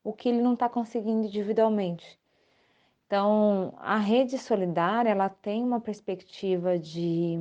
o 0.06 0.12
que 0.12 0.28
ele 0.28 0.40
não 0.40 0.54
está 0.54 0.68
conseguindo 0.68 1.26
individualmente. 1.26 2.16
Então, 3.06 3.74
a 3.78 3.96
rede 3.98 4.38
solidária 4.38 5.10
ela 5.10 5.28
tem 5.28 5.64
uma 5.64 5.80
perspectiva 5.80 6.78
de 6.78 7.40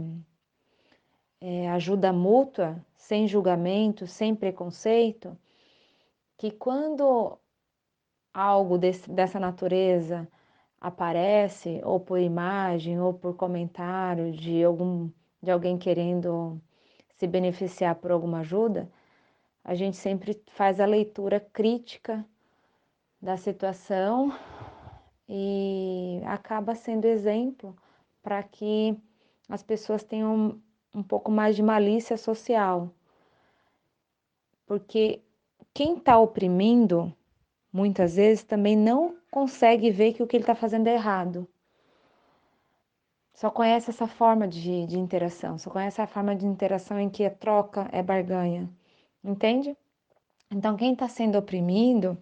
é, 1.40 1.70
ajuda 1.70 2.12
mútua, 2.12 2.84
sem 2.96 3.28
julgamento, 3.28 4.08
sem 4.08 4.34
preconceito, 4.36 5.38
que 6.38 6.50
quando 6.50 7.38
algo 8.34 8.80
desse, 8.80 9.12
dessa 9.12 9.40
natureza 9.40 10.28
aparece, 10.82 11.82
ou 11.84 12.00
por 12.00 12.20
imagem, 12.20 13.00
ou 13.00 13.14
por 13.14 13.36
comentário 13.36 14.32
de 14.32 14.64
algum 14.64 15.12
de 15.42 15.52
alguém 15.52 15.78
querendo 15.78 16.60
se 17.18 17.28
beneficiar 17.28 17.96
por 17.96 18.12
alguma 18.12 18.40
ajuda, 18.40 18.90
a 19.64 19.76
gente 19.76 19.98
sempre 19.98 20.42
faz 20.48 20.80
a 20.80 20.86
leitura 20.86 21.40
crítica 21.40 22.26
da 23.26 23.38
situação 23.38 24.32
e 25.28 26.22
acaba 26.26 26.76
sendo 26.76 27.06
exemplo 27.06 27.76
para 28.22 28.44
que 28.44 28.96
as 29.50 29.64
pessoas 29.64 30.04
tenham 30.04 30.62
um 30.94 31.02
pouco 31.02 31.32
mais 31.32 31.56
de 31.56 31.64
malícia 31.64 32.18
social. 32.18 32.92
Porque 34.68 35.24
quem 35.74 35.98
está 35.98 36.20
oprimindo, 36.20 37.12
muitas 37.74 38.16
vezes, 38.16 38.44
também 38.44 38.78
não 38.78 39.18
consegue 39.32 39.90
ver 39.90 40.14
que 40.14 40.22
o 40.22 40.28
que 40.28 40.38
ele 40.38 40.44
está 40.44 40.54
fazendo 40.54 40.86
é 40.86 40.94
errado. 40.94 41.48
Só 43.34 43.50
conhece 43.50 43.90
essa 43.90 44.08
forma 44.08 44.48
de, 44.48 44.86
de 44.86 45.00
interação, 45.00 45.58
só 45.58 45.72
conhece 45.72 46.00
a 46.00 46.08
forma 46.08 46.36
de 46.36 46.46
interação 46.46 47.00
em 47.00 47.10
que 47.10 47.26
a 47.26 47.32
troca 47.32 47.90
é 47.92 48.04
barganha. 48.04 48.70
Entende? 49.24 49.76
Então, 50.52 50.78
quem 50.78 50.94
está 50.94 51.08
sendo 51.08 51.40
oprimido 51.40 52.16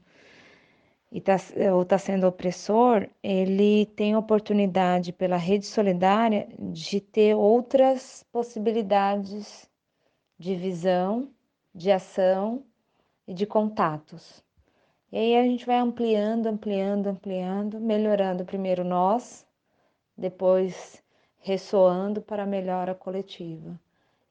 e 1.14 1.22
tá, 1.22 1.36
ou 1.72 1.84
está 1.84 2.00
sendo 2.00 2.26
opressor, 2.26 3.08
ele 3.22 3.86
tem 3.86 4.16
oportunidade 4.16 5.14
pela 5.14 5.38
rede 5.38 5.68
solidária 5.68 6.48
de 6.58 7.00
ter 7.00 7.36
outras 7.36 8.26
possibilidades 8.32 9.70
de 10.40 10.56
visão, 10.56 11.30
de 11.74 11.92
ação 11.92 12.64
e 13.28 13.34
de 13.34 13.46
contatos. 13.46 14.44
E 15.12 15.18
aí 15.18 15.38
a 15.38 15.44
gente 15.44 15.68
vai 15.68 15.78
ampliando, 15.78 16.48
ampliando, 16.48 17.06
ampliando, 17.06 17.80
melhorando 17.80 18.44
primeiro 18.44 18.84
nós, 18.84 19.46
depois 20.18 21.00
ressoando 21.38 22.24
para 22.24 22.42
a 22.42 22.48
melhora 22.48 22.96
coletiva. 22.96 23.80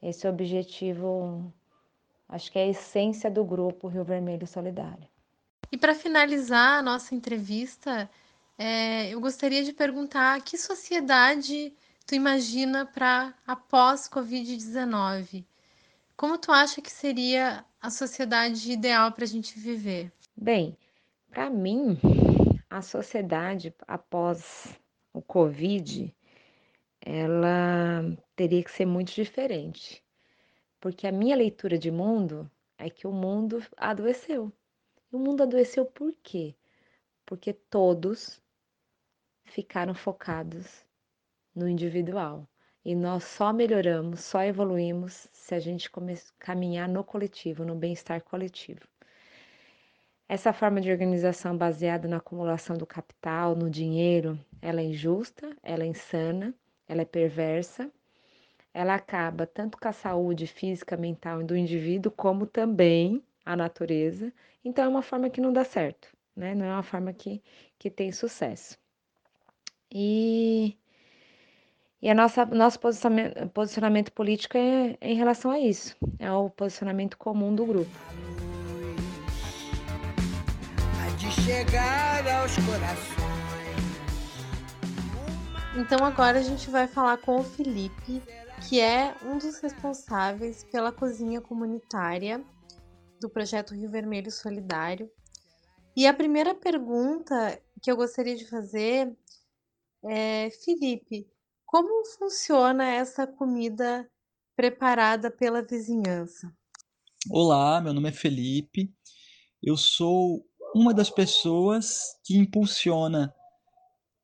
Esse 0.02 0.26
é 0.26 0.30
o 0.30 0.32
objetivo, 0.32 1.52
acho 2.28 2.50
que 2.50 2.58
é 2.58 2.62
a 2.64 2.66
essência 2.66 3.30
do 3.30 3.44
grupo 3.44 3.86
Rio 3.86 4.02
Vermelho 4.02 4.48
Solidário. 4.48 5.11
E 5.72 5.78
para 5.78 5.94
finalizar 5.94 6.80
a 6.80 6.82
nossa 6.82 7.14
entrevista, 7.14 8.08
é, 8.58 9.08
eu 9.08 9.18
gostaria 9.18 9.64
de 9.64 9.72
perguntar 9.72 10.42
que 10.42 10.58
sociedade 10.58 11.72
tu 12.06 12.14
imagina 12.14 12.84
para 12.84 13.32
após 13.46 14.06
Covid-19? 14.06 15.46
Como 16.14 16.36
tu 16.36 16.52
acha 16.52 16.82
que 16.82 16.92
seria 16.92 17.64
a 17.80 17.90
sociedade 17.90 18.70
ideal 18.70 19.12
para 19.12 19.24
a 19.24 19.26
gente 19.26 19.58
viver? 19.58 20.12
Bem, 20.36 20.76
para 21.30 21.48
mim, 21.48 21.98
a 22.68 22.82
sociedade 22.82 23.74
após 23.88 24.78
o 25.10 25.22
Covid, 25.22 26.14
ela 27.00 28.14
teria 28.36 28.62
que 28.62 28.70
ser 28.70 28.84
muito 28.84 29.14
diferente. 29.14 30.04
Porque 30.78 31.06
a 31.06 31.12
minha 31.12 31.34
leitura 31.34 31.78
de 31.78 31.90
mundo 31.90 32.50
é 32.76 32.90
que 32.90 33.06
o 33.06 33.12
mundo 33.12 33.64
adoeceu. 33.74 34.52
O 35.12 35.18
mundo 35.18 35.42
adoeceu 35.42 35.84
por 35.84 36.10
quê? 36.22 36.54
Porque 37.26 37.52
todos 37.52 38.40
ficaram 39.44 39.94
focados 39.94 40.86
no 41.54 41.68
individual. 41.68 42.48
E 42.82 42.94
nós 42.94 43.24
só 43.24 43.52
melhoramos, 43.52 44.20
só 44.20 44.42
evoluímos 44.42 45.28
se 45.30 45.54
a 45.54 45.58
gente 45.58 45.90
caminhar 46.38 46.88
no 46.88 47.04
coletivo, 47.04 47.62
no 47.62 47.74
bem-estar 47.74 48.22
coletivo. 48.22 48.88
Essa 50.26 50.50
forma 50.50 50.80
de 50.80 50.90
organização 50.90 51.58
baseada 51.58 52.08
na 52.08 52.16
acumulação 52.16 52.74
do 52.74 52.86
capital, 52.86 53.54
no 53.54 53.68
dinheiro, 53.68 54.40
ela 54.62 54.80
é 54.80 54.84
injusta, 54.84 55.54
ela 55.62 55.84
é 55.84 55.86
insana, 55.88 56.54
ela 56.88 57.02
é 57.02 57.04
perversa, 57.04 57.92
ela 58.72 58.94
acaba 58.94 59.46
tanto 59.46 59.76
com 59.76 59.88
a 59.88 59.92
saúde 59.92 60.46
física, 60.46 60.96
mental 60.96 61.44
do 61.44 61.54
indivíduo, 61.54 62.10
como 62.10 62.46
também 62.46 63.22
a 63.44 63.56
natureza. 63.56 64.32
Então, 64.64 64.84
é 64.84 64.88
uma 64.88 65.02
forma 65.02 65.30
que 65.30 65.40
não 65.40 65.52
dá 65.52 65.64
certo, 65.64 66.08
né? 66.36 66.54
Não 66.54 66.64
é 66.66 66.72
uma 66.72 66.82
forma 66.82 67.12
que, 67.12 67.42
que 67.78 67.90
tem 67.90 68.12
sucesso. 68.12 68.78
E, 69.90 70.76
E 72.00 72.10
a 72.10 72.14
nossa 72.14 72.44
nosso 72.46 72.80
posicionamento, 72.80 73.48
posicionamento 73.50 74.12
político 74.12 74.56
é, 74.56 74.96
é 75.00 75.12
em 75.12 75.14
relação 75.14 75.50
a 75.52 75.58
isso, 75.60 75.96
é 76.18 76.30
o 76.32 76.50
posicionamento 76.50 77.16
comum 77.16 77.54
do 77.54 77.64
grupo. 77.64 77.90
Então 85.76 86.04
agora 86.04 86.38
a 86.38 86.42
gente 86.42 86.68
vai 86.70 86.86
falar 86.88 87.18
com 87.18 87.38
o 87.38 87.44
Felipe, 87.44 88.20
que 88.68 88.80
é 88.80 89.14
um 89.24 89.38
dos 89.38 89.60
responsáveis 89.60 90.64
pela 90.64 90.90
cozinha 90.92 91.40
comunitária 91.40 92.42
do 93.22 93.30
projeto 93.30 93.74
Rio 93.74 93.90
Vermelho 93.90 94.30
Solidário. 94.30 95.10
E 95.96 96.06
a 96.06 96.12
primeira 96.12 96.54
pergunta 96.54 97.60
que 97.80 97.90
eu 97.90 97.96
gostaria 97.96 98.36
de 98.36 98.46
fazer 98.48 99.16
é, 100.04 100.50
Felipe, 100.50 101.28
como 101.64 102.04
funciona 102.04 102.84
essa 102.84 103.26
comida 103.26 104.10
preparada 104.56 105.30
pela 105.30 105.62
vizinhança? 105.62 106.52
Olá, 107.30 107.80
meu 107.80 107.94
nome 107.94 108.08
é 108.08 108.12
Felipe. 108.12 108.92
Eu 109.62 109.76
sou 109.76 110.44
uma 110.74 110.92
das 110.92 111.08
pessoas 111.08 112.18
que 112.24 112.36
impulsiona 112.36 113.32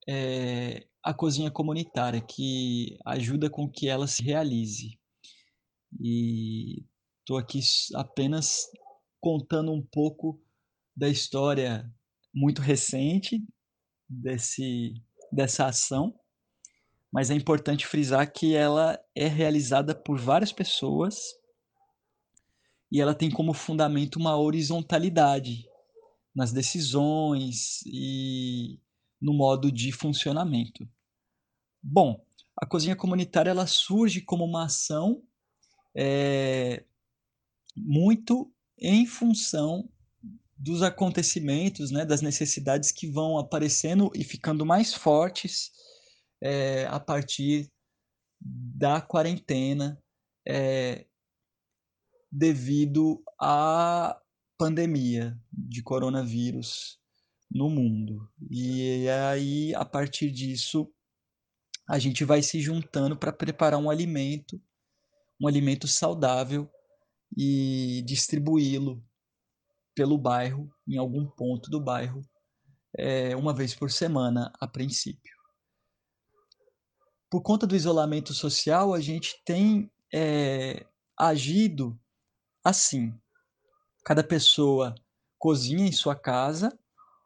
é, 0.08 0.86
a 1.02 1.14
cozinha 1.14 1.50
comunitária, 1.50 2.20
que 2.20 2.98
ajuda 3.04 3.48
com 3.48 3.70
que 3.70 3.88
ela 3.88 4.06
se 4.06 4.22
realize. 4.22 4.98
E 6.00 6.84
estou 7.20 7.38
aqui 7.38 7.60
apenas 7.94 8.66
contando 9.20 9.72
um 9.72 9.82
pouco 9.82 10.40
da 10.96 11.08
história 11.08 11.90
muito 12.34 12.60
recente 12.60 13.44
desse, 14.08 14.94
dessa 15.32 15.66
ação, 15.66 16.18
mas 17.12 17.30
é 17.30 17.34
importante 17.34 17.86
frisar 17.86 18.30
que 18.32 18.54
ela 18.54 18.98
é 19.14 19.26
realizada 19.26 19.94
por 19.94 20.18
várias 20.18 20.52
pessoas 20.52 21.34
e 22.90 23.00
ela 23.00 23.14
tem 23.14 23.30
como 23.30 23.52
fundamento 23.52 24.16
uma 24.16 24.36
horizontalidade 24.36 25.68
nas 26.34 26.52
decisões 26.52 27.82
e 27.86 28.78
no 29.20 29.34
modo 29.34 29.72
de 29.72 29.90
funcionamento. 29.92 30.88
Bom, 31.82 32.24
a 32.56 32.66
cozinha 32.66 32.96
comunitária 32.96 33.50
ela 33.50 33.66
surge 33.66 34.20
como 34.20 34.44
uma 34.44 34.64
ação 34.64 35.22
é, 35.94 36.84
muito 37.76 38.52
em 38.78 39.06
função 39.06 39.88
dos 40.56 40.82
acontecimentos, 40.82 41.90
né, 41.90 42.04
das 42.04 42.20
necessidades 42.20 42.90
que 42.90 43.06
vão 43.06 43.38
aparecendo 43.38 44.10
e 44.14 44.24
ficando 44.24 44.66
mais 44.66 44.92
fortes 44.92 45.70
é, 46.42 46.86
a 46.86 46.98
partir 46.98 47.70
da 48.40 49.00
quarentena, 49.00 50.02
é, 50.46 51.06
devido 52.30 53.22
à 53.40 54.20
pandemia 54.56 55.38
de 55.52 55.82
coronavírus 55.82 56.98
no 57.50 57.70
mundo. 57.70 58.28
E 58.50 59.08
aí, 59.08 59.74
a 59.74 59.84
partir 59.84 60.30
disso, 60.30 60.92
a 61.88 61.98
gente 61.98 62.24
vai 62.24 62.42
se 62.42 62.60
juntando 62.60 63.16
para 63.16 63.32
preparar 63.32 63.80
um 63.80 63.88
alimento, 63.88 64.60
um 65.40 65.46
alimento 65.46 65.86
saudável 65.88 66.70
e 67.36 68.02
distribuí-lo 68.06 69.02
pelo 69.94 70.16
bairro, 70.16 70.70
em 70.86 70.96
algum 70.96 71.26
ponto 71.26 71.70
do 71.70 71.80
bairro, 71.80 72.22
é, 72.96 73.36
uma 73.36 73.52
vez 73.52 73.74
por 73.74 73.90
semana, 73.90 74.52
a 74.60 74.66
princípio. 74.66 75.36
Por 77.30 77.42
conta 77.42 77.66
do 77.66 77.76
isolamento 77.76 78.32
social, 78.32 78.94
a 78.94 79.00
gente 79.00 79.42
tem 79.44 79.90
é, 80.12 80.86
agido 81.16 81.98
assim. 82.64 83.12
Cada 84.04 84.24
pessoa 84.24 84.94
cozinha 85.38 85.86
em 85.86 85.92
sua 85.92 86.16
casa 86.16 86.76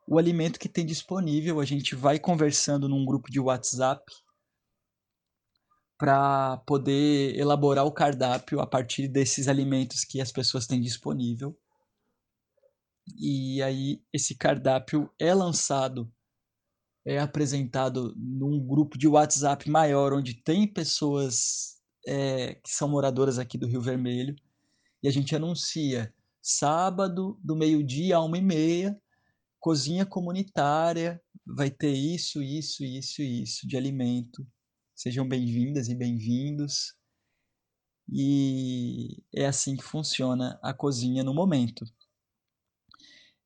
o 0.07 0.19
alimento 0.19 0.59
que 0.59 0.69
tem 0.69 0.85
disponível. 0.85 1.61
A 1.61 1.65
gente 1.65 1.95
vai 1.95 2.19
conversando 2.19 2.89
num 2.89 3.05
grupo 3.05 3.31
de 3.31 3.41
WhatsApp 3.41 4.03
para 6.03 6.57
poder 6.67 7.39
elaborar 7.39 7.87
o 7.87 7.93
cardápio 7.93 8.61
a 8.61 8.67
partir 8.67 9.07
desses 9.07 9.47
alimentos 9.47 10.05
que 10.05 10.21
as 10.21 10.33
pessoas 10.33 10.67
têm 10.67 10.81
disponível. 10.81 11.57
E 13.17 13.63
aí 13.63 14.03
esse 14.13 14.35
cardápio 14.35 15.09
é 15.17 15.33
lançado, 15.33 16.13
é 17.07 17.21
apresentado 17.21 18.13
num 18.17 18.59
grupo 18.59 18.99
de 18.99 19.07
WhatsApp 19.07 19.71
maior, 19.71 20.13
onde 20.13 20.35
tem 20.35 20.67
pessoas 20.67 21.81
é, 22.05 22.57
que 22.57 22.71
são 22.71 22.89
moradoras 22.89 23.39
aqui 23.39 23.57
do 23.57 23.69
Rio 23.69 23.81
Vermelho, 23.81 24.35
e 25.05 25.07
a 25.07 25.13
gente 25.13 25.37
anuncia 25.37 26.13
sábado, 26.43 27.39
do 27.41 27.55
meio-dia 27.55 28.17
a 28.17 28.25
uma 28.25 28.39
e 28.39 28.43
meia, 28.43 29.01
cozinha 29.61 30.05
comunitária, 30.05 31.23
vai 31.47 31.71
ter 31.71 31.93
isso, 31.93 32.43
isso, 32.43 32.83
isso 32.83 33.23
isso 33.23 33.69
de 33.69 33.77
alimento 33.77 34.45
Sejam 35.03 35.27
bem-vindas 35.27 35.89
e 35.89 35.97
bem-vindos. 35.97 36.95
E 38.09 39.21
é 39.35 39.47
assim 39.47 39.77
que 39.77 39.83
funciona 39.83 40.61
a 40.63 40.73
cozinha 40.73 41.25
no 41.25 41.35
momento. 41.35 41.85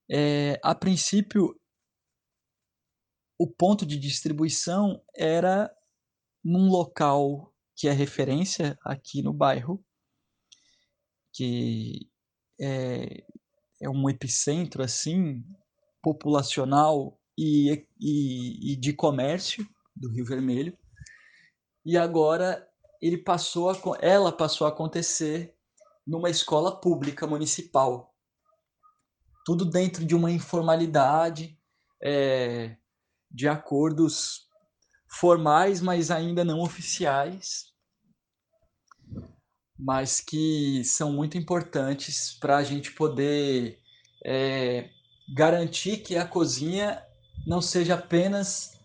É, 0.07 0.61
a 0.63 0.75
princípio, 0.75 1.59
o 3.39 3.51
ponto 3.51 3.87
de 3.87 3.99
distribuição 3.99 5.03
era 5.15 5.75
num 6.45 6.69
local 6.69 7.51
que 7.75 7.89
é 7.89 7.93
referência 7.93 8.79
aqui 8.85 9.23
no 9.23 9.33
bairro, 9.33 9.83
que 11.33 12.07
é, 12.61 13.25
é 13.81 13.89
um 13.89 14.11
epicentro 14.11 14.83
assim 14.83 15.43
populacional 16.03 17.19
e, 17.35 17.87
e, 17.99 18.73
e 18.73 18.77
de 18.77 18.93
comércio 18.93 19.67
do 19.97 20.13
Rio 20.13 20.27
Vermelho 20.27 20.77
e 21.87 21.97
agora 21.97 22.69
ele 23.01 23.17
passou 23.17 23.71
a, 23.71 23.77
ela 24.01 24.33
passou 24.33 24.67
a 24.67 24.71
acontecer 24.71 25.55
numa 26.05 26.29
escola 26.29 26.81
pública 26.81 27.29
municipal. 27.29 28.13
Tudo 29.45 29.65
dentro 29.65 30.05
de 30.05 30.13
uma 30.13 30.33
informalidade, 30.33 31.57
é, 32.03 32.77
de 33.31 33.47
acordos 33.47 34.49
formais, 35.09 35.81
mas 35.81 36.11
ainda 36.11 36.45
não 36.45 36.61
oficiais, 36.61 37.73
mas 39.79 40.21
que 40.21 40.83
são 40.85 41.13
muito 41.13 41.39
importantes 41.39 42.37
para 42.41 42.57
a 42.57 42.65
gente 42.65 42.91
poder 42.91 43.81
é, 44.25 44.91
garantir 45.33 45.99
que 45.99 46.17
a 46.17 46.27
cozinha 46.27 47.01
não 47.47 47.63
seja 47.63 47.95
apenas 47.95 48.76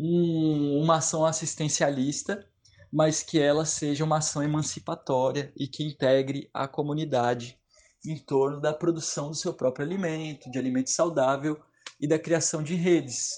um, 0.00 0.80
uma 0.82 0.96
ação 0.96 1.26
assistencialista, 1.26 2.46
mas 2.92 3.22
que 3.22 3.38
ela 3.38 3.64
seja 3.64 4.04
uma 4.04 4.18
ação 4.18 4.42
emancipatória 4.42 5.52
e 5.56 5.68
que 5.68 5.84
integre 5.84 6.48
a 6.52 6.66
comunidade 6.66 7.58
em 8.04 8.16
torno 8.16 8.60
da 8.60 8.72
produção 8.72 9.28
do 9.28 9.36
seu 9.36 9.52
próprio 9.52 9.84
alimento, 9.84 10.50
de 10.50 10.58
alimento 10.58 10.90
saudável 10.90 11.60
e 12.00 12.08
da 12.08 12.18
criação 12.18 12.62
de 12.62 12.74
redes, 12.74 13.32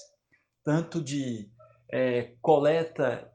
tanto 0.63 1.01
de 1.01 1.49
é, 1.91 2.33
coleta 2.41 3.29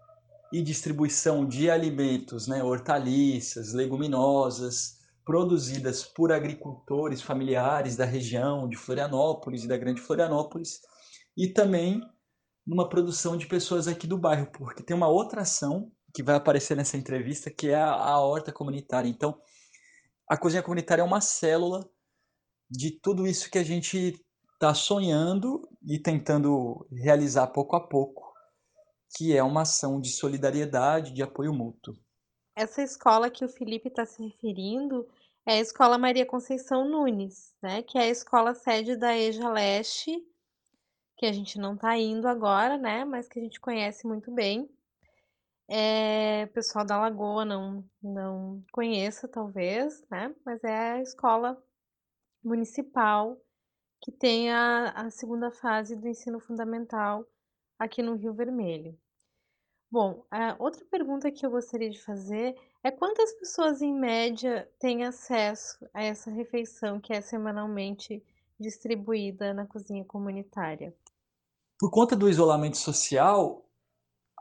e 0.51 0.63
distribuição 0.63 1.47
de 1.47 1.71
alimentos, 1.71 2.47
né, 2.47 2.65
hortaliças, 2.65 3.75
leguminosas, 3.75 4.97
produzidas 5.23 6.03
por 6.03 6.33
agricultores 6.33 7.21
familiares 7.21 7.97
da 7.97 8.07
região 8.07 8.67
de 8.67 8.77
Florianópolis 8.77 9.65
e 9.65 9.69
da 9.69 9.77
Grande 9.77 10.01
Florianópolis, 10.01 10.81
e 11.37 11.47
também 11.49 12.01
numa 12.69 12.87
produção 12.87 13.35
de 13.35 13.47
pessoas 13.47 13.89
aqui 13.89 14.07
do 14.07 14.19
bairro, 14.19 14.47
porque 14.53 14.83
tem 14.83 14.95
uma 14.95 15.09
outra 15.09 15.41
ação 15.41 15.91
que 16.15 16.23
vai 16.23 16.35
aparecer 16.35 16.77
nessa 16.77 16.99
entrevista, 16.99 17.51
que 17.51 17.69
é 17.69 17.75
a, 17.75 17.95
a 17.95 18.21
horta 18.21 18.53
comunitária. 18.53 19.09
Então, 19.09 19.41
a 20.29 20.37
cozinha 20.37 20.63
comunitária 20.63 21.01
é 21.01 21.05
uma 21.05 21.23
célula 21.23 21.89
de 22.71 22.91
tudo 23.01 23.27
isso 23.27 23.51
que 23.51 23.57
a 23.57 23.65
gente 23.65 24.23
está 24.53 24.75
sonhando 24.75 25.67
e 25.83 25.99
tentando 25.99 26.87
realizar 26.93 27.47
pouco 27.47 27.75
a 27.75 27.81
pouco, 27.81 28.35
que 29.17 29.35
é 29.35 29.43
uma 29.43 29.63
ação 29.63 29.99
de 29.99 30.11
solidariedade, 30.11 31.15
de 31.15 31.23
apoio 31.23 31.55
mútuo. 31.55 31.97
Essa 32.55 32.83
escola 32.83 33.31
que 33.31 33.47
o 33.47 33.49
Felipe 33.49 33.89
está 33.89 34.05
se 34.05 34.23
referindo 34.23 35.09
é 35.47 35.53
a 35.53 35.61
Escola 35.61 35.97
Maria 35.97 36.27
Conceição 36.27 36.87
Nunes, 36.87 37.55
né, 37.63 37.83
que 37.83 37.97
é 37.97 38.03
a 38.03 38.09
escola 38.09 38.55
sede 38.55 38.95
da 38.95 39.17
EJA 39.17 39.49
Leste, 39.49 40.23
que 41.19 41.27
a 41.27 41.33
gente 41.33 41.59
não 41.59 41.75
está 41.75 41.99
indo 41.99 42.29
agora, 42.29 42.79
né? 42.79 43.05
Mas 43.05 43.29
que 43.29 43.41
a 43.41 43.43
gente 43.43 43.61
conhece 43.61 44.07
muito 44.07 44.31
bem. 44.31 44.71
É, 45.69 46.45
o 46.45 46.53
pessoal 46.55 46.87
da 46.87 46.99
Lagoa 46.99 47.45
não, 47.45 47.85
não 48.01 48.65
conheça, 48.73 49.29
talvez, 49.29 50.03
né? 50.09 50.35
Mas 50.47 50.63
é 50.65 50.93
a 50.93 51.03
escola 51.03 51.63
municipal 52.43 53.37
que 54.01 54.13
tem 54.13 54.51
a, 54.51 54.91
a 54.93 55.11
segunda 55.11 55.51
fase 55.51 55.97
do 55.97 56.07
ensino 56.07 56.39
fundamental 56.39 57.27
aqui 57.77 58.01
no 58.01 58.15
Rio 58.15 58.33
Vermelho. 58.33 58.97
Bom, 59.91 60.25
outra 60.59 60.85
pergunta 60.85 61.33
que 61.33 61.45
eu 61.45 61.51
gostaria 61.51 61.91
de 61.91 62.01
fazer 62.01 62.55
é 62.83 62.91
quantas 62.91 63.33
pessoas 63.35 63.83
em 63.83 63.93
média 63.93 64.71
têm 64.79 65.05
acesso 65.05 65.79
a 65.93 66.03
essa 66.05 66.31
refeição 66.31 67.01
que 67.01 67.13
é 67.13 67.21
semanalmente 67.21 68.23
distribuída 68.61 69.53
na 69.53 69.67
cozinha 69.67 70.05
comunitária? 70.05 70.95
Por 71.79 71.91
conta 71.91 72.17
do 72.17 72.29
isolamento 72.29 72.77
social, 72.77 73.65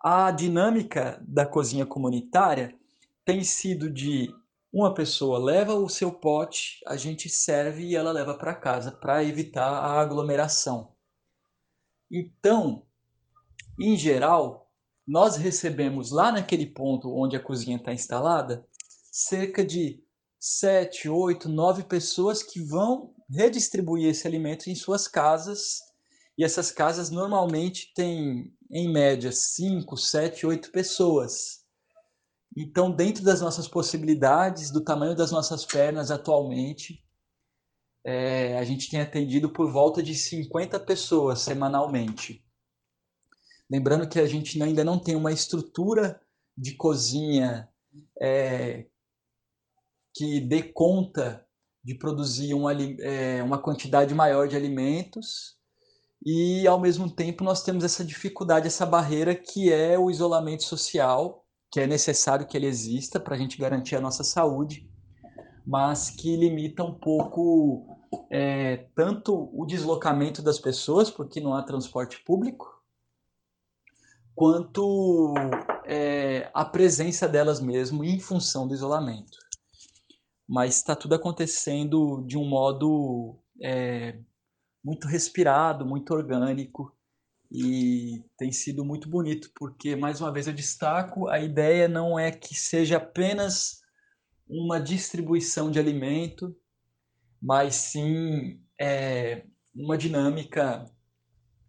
a 0.01 0.31
dinâmica 0.31 1.23
da 1.27 1.45
cozinha 1.45 1.85
comunitária 1.85 2.75
tem 3.23 3.43
sido 3.43 3.89
de 3.89 4.33
uma 4.73 4.93
pessoa 4.93 5.37
leva 5.39 5.75
o 5.75 5.89
seu 5.89 6.11
pote, 6.11 6.79
a 6.85 6.95
gente 6.97 7.29
serve 7.29 7.83
e 7.83 7.95
ela 7.95 8.11
leva 8.11 8.33
para 8.33 8.55
casa 8.55 8.91
para 8.91 9.23
evitar 9.23 9.67
a 9.67 9.99
aglomeração. 9.99 10.93
Então, 12.11 12.85
em 13.79 13.95
geral, 13.95 14.71
nós 15.05 15.35
recebemos 15.35 16.11
lá 16.11 16.31
naquele 16.31 16.65
ponto 16.65 17.13
onde 17.15 17.35
a 17.35 17.43
cozinha 17.43 17.77
está 17.77 17.93
instalada 17.93 18.67
cerca 19.11 19.65
de 19.65 20.03
7, 20.39 21.09
8, 21.09 21.49
9 21.49 21.83
pessoas 21.83 22.43
que 22.43 22.61
vão 22.61 23.13
redistribuir 23.29 24.09
esse 24.09 24.27
alimento 24.27 24.69
em 24.69 24.75
suas 24.75 25.07
casas. 25.07 25.86
E 26.37 26.43
essas 26.43 26.71
casas 26.71 27.09
normalmente 27.09 27.91
têm, 27.95 28.53
em 28.69 28.91
média, 28.91 29.31
5, 29.31 29.97
7, 29.97 30.45
8 30.45 30.71
pessoas. 30.71 31.65
Então, 32.55 32.91
dentro 32.91 33.23
das 33.23 33.41
nossas 33.41 33.67
possibilidades, 33.67 34.69
do 34.69 34.81
tamanho 34.81 35.15
das 35.15 35.31
nossas 35.31 35.65
pernas 35.65 36.11
atualmente, 36.11 37.03
é, 38.05 38.57
a 38.57 38.63
gente 38.63 38.89
tem 38.89 39.01
atendido 39.01 39.49
por 39.49 39.71
volta 39.71 40.01
de 40.03 40.13
50 40.13 40.79
pessoas 40.81 41.39
semanalmente. 41.41 42.45
Lembrando 43.69 44.07
que 44.07 44.19
a 44.19 44.27
gente 44.27 44.61
ainda 44.61 44.83
não 44.83 44.99
tem 44.99 45.15
uma 45.15 45.31
estrutura 45.31 46.21
de 46.55 46.75
cozinha 46.75 47.67
é, 48.21 48.85
que 50.15 50.39
dê 50.39 50.63
conta 50.63 51.45
de 51.83 51.95
produzir 51.95 52.53
uma, 52.53 52.73
é, 52.73 53.41
uma 53.43 53.57
quantidade 53.57 54.13
maior 54.13 54.47
de 54.47 54.55
alimentos 54.55 55.56
e 56.25 56.67
ao 56.67 56.79
mesmo 56.79 57.09
tempo 57.09 57.43
nós 57.43 57.63
temos 57.63 57.83
essa 57.83 58.03
dificuldade, 58.03 58.67
essa 58.67 58.85
barreira 58.85 59.35
que 59.35 59.71
é 59.71 59.97
o 59.97 60.09
isolamento 60.09 60.63
social 60.63 61.43
que 61.71 61.79
é 61.79 61.87
necessário 61.87 62.47
que 62.47 62.55
ele 62.55 62.65
exista 62.65 63.19
para 63.19 63.35
a 63.35 63.37
gente 63.37 63.57
garantir 63.57 63.95
a 63.95 64.01
nossa 64.01 64.23
saúde, 64.23 64.89
mas 65.65 66.09
que 66.09 66.35
limita 66.35 66.83
um 66.83 66.93
pouco 66.93 67.85
é, 68.31 68.87
tanto 68.95 69.49
o 69.53 69.65
deslocamento 69.65 70.41
das 70.41 70.59
pessoas, 70.59 71.09
porque 71.09 71.41
não 71.41 71.53
há 71.53 71.61
transporte 71.61 72.23
público, 72.23 72.81
quanto 74.33 75.33
é, 75.85 76.49
a 76.53 76.63
presença 76.63 77.27
delas 77.27 77.59
mesmo 77.59 78.03
em 78.03 78.19
função 78.19 78.67
do 78.67 78.73
isolamento. 78.73 79.37
Mas 80.47 80.77
está 80.77 80.95
tudo 80.95 81.15
acontecendo 81.15 82.23
de 82.25 82.37
um 82.37 82.47
modo 82.47 83.37
é, 83.61 84.17
muito 84.87 85.05
respirado, 85.05 85.85
muito 85.85 86.13
orgânico, 86.13 86.95
e 87.51 88.23
tem 88.37 88.53
sido 88.53 88.85
muito 88.85 89.09
bonito, 89.09 89.51
porque, 89.53 89.97
mais 89.97 90.21
uma 90.21 90.31
vez, 90.31 90.47
eu 90.47 90.53
destaco: 90.53 91.27
a 91.27 91.41
ideia 91.41 91.89
não 91.89 92.17
é 92.17 92.31
que 92.31 92.55
seja 92.55 92.95
apenas 92.95 93.81
uma 94.47 94.79
distribuição 94.79 95.69
de 95.69 95.77
alimento, 95.77 96.55
mas 97.41 97.75
sim 97.75 98.61
é, 98.79 99.45
uma 99.75 99.97
dinâmica 99.97 100.89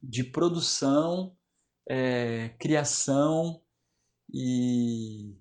de 0.01 0.23
produção, 0.23 1.37
é, 1.91 2.51
criação 2.61 3.61
e 4.33 5.37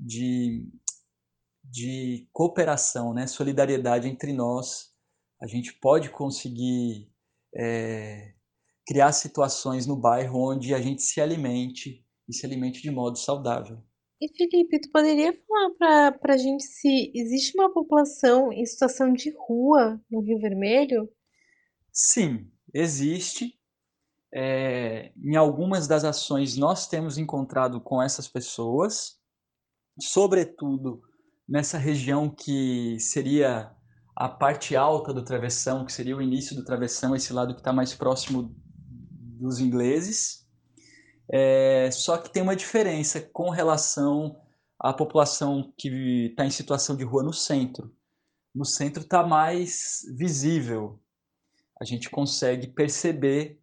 de, 0.00 0.66
de 1.62 2.26
cooperação, 2.32 3.12
né? 3.12 3.26
solidariedade 3.26 4.08
entre 4.08 4.32
nós. 4.32 4.93
A 5.44 5.46
gente 5.46 5.74
pode 5.74 6.08
conseguir 6.08 7.06
é, 7.54 8.32
criar 8.86 9.12
situações 9.12 9.86
no 9.86 9.94
bairro 9.94 10.38
onde 10.38 10.72
a 10.72 10.80
gente 10.80 11.02
se 11.02 11.20
alimente 11.20 12.02
e 12.26 12.34
se 12.34 12.46
alimente 12.46 12.80
de 12.80 12.90
modo 12.90 13.18
saudável. 13.18 13.76
E 14.18 14.26
Felipe, 14.34 14.80
tu 14.80 14.90
poderia 14.90 15.38
falar 15.46 16.12
para 16.12 16.32
a 16.32 16.38
gente 16.38 16.64
se 16.64 17.12
existe 17.14 17.52
uma 17.58 17.70
população 17.70 18.50
em 18.54 18.64
situação 18.64 19.12
de 19.12 19.34
rua 19.36 20.00
no 20.10 20.22
Rio 20.22 20.38
Vermelho? 20.38 21.10
Sim, 21.92 22.50
existe. 22.72 23.60
É, 24.32 25.12
em 25.22 25.36
algumas 25.36 25.86
das 25.86 26.04
ações 26.04 26.56
nós 26.56 26.88
temos 26.88 27.18
encontrado 27.18 27.82
com 27.82 28.02
essas 28.02 28.26
pessoas, 28.26 29.20
sobretudo 30.00 31.02
nessa 31.46 31.76
região 31.76 32.30
que 32.30 32.98
seria 32.98 33.73
a 34.16 34.28
parte 34.28 34.76
alta 34.76 35.12
do 35.12 35.24
travessão, 35.24 35.84
que 35.84 35.92
seria 35.92 36.16
o 36.16 36.22
início 36.22 36.54
do 36.54 36.64
travessão, 36.64 37.16
esse 37.16 37.32
lado 37.32 37.54
que 37.54 37.60
está 37.60 37.72
mais 37.72 37.94
próximo 37.94 38.54
dos 39.40 39.58
ingleses, 39.58 40.46
é, 41.30 41.90
só 41.90 42.18
que 42.18 42.30
tem 42.30 42.42
uma 42.42 42.54
diferença 42.54 43.20
com 43.20 43.50
relação 43.50 44.40
à 44.78 44.92
população 44.92 45.72
que 45.76 46.26
está 46.26 46.44
em 46.44 46.50
situação 46.50 46.96
de 46.96 47.04
rua 47.04 47.22
no 47.22 47.32
centro. 47.32 47.94
No 48.54 48.64
centro 48.64 49.02
está 49.02 49.26
mais 49.26 50.02
visível, 50.16 51.00
a 51.80 51.84
gente 51.84 52.08
consegue 52.08 52.68
perceber 52.68 53.60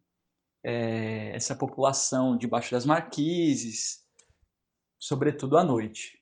é, 0.64 1.34
essa 1.34 1.56
população 1.56 2.38
debaixo 2.38 2.72
das 2.72 2.86
marquises, 2.86 4.06
sobretudo 5.00 5.58
à 5.58 5.64
noite. 5.64 6.20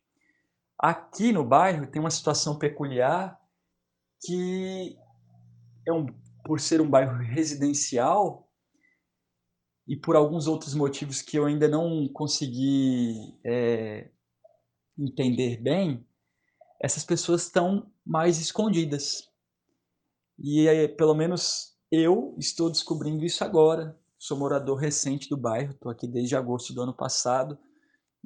Aqui 0.78 1.32
no 1.32 1.44
bairro 1.44 1.88
tem 1.88 2.00
uma 2.00 2.12
situação 2.12 2.58
peculiar 2.58 3.40
que 4.22 4.98
é 5.88 5.94
um, 5.94 6.06
por 6.44 6.60
ser 6.60 6.82
um 6.82 6.90
bairro 6.90 7.18
residencial, 7.18 8.50
e 9.90 9.96
por 9.96 10.16
alguns 10.16 10.46
outros 10.46 10.76
motivos 10.76 11.20
que 11.20 11.36
eu 11.36 11.48
ainda 11.48 11.68
não 11.68 12.08
consegui 12.10 13.36
é, 13.44 14.12
entender 14.96 15.58
bem, 15.58 16.06
essas 16.80 17.04
pessoas 17.04 17.42
estão 17.42 17.92
mais 18.06 18.40
escondidas. 18.40 19.28
E 20.38 20.68
é, 20.68 20.88
pelo 20.88 21.16
menos 21.16 21.76
eu 21.92 22.36
estou 22.38 22.70
descobrindo 22.70 23.26
isso 23.26 23.44
agora. 23.44 24.00
Sou 24.16 24.38
morador 24.38 24.78
recente 24.78 25.28
do 25.28 25.36
bairro, 25.36 25.72
estou 25.72 25.92
aqui 25.92 26.08
desde 26.08 26.36
agosto 26.36 26.72
do 26.72 26.84
ano 26.84 26.94
passado 26.94 27.58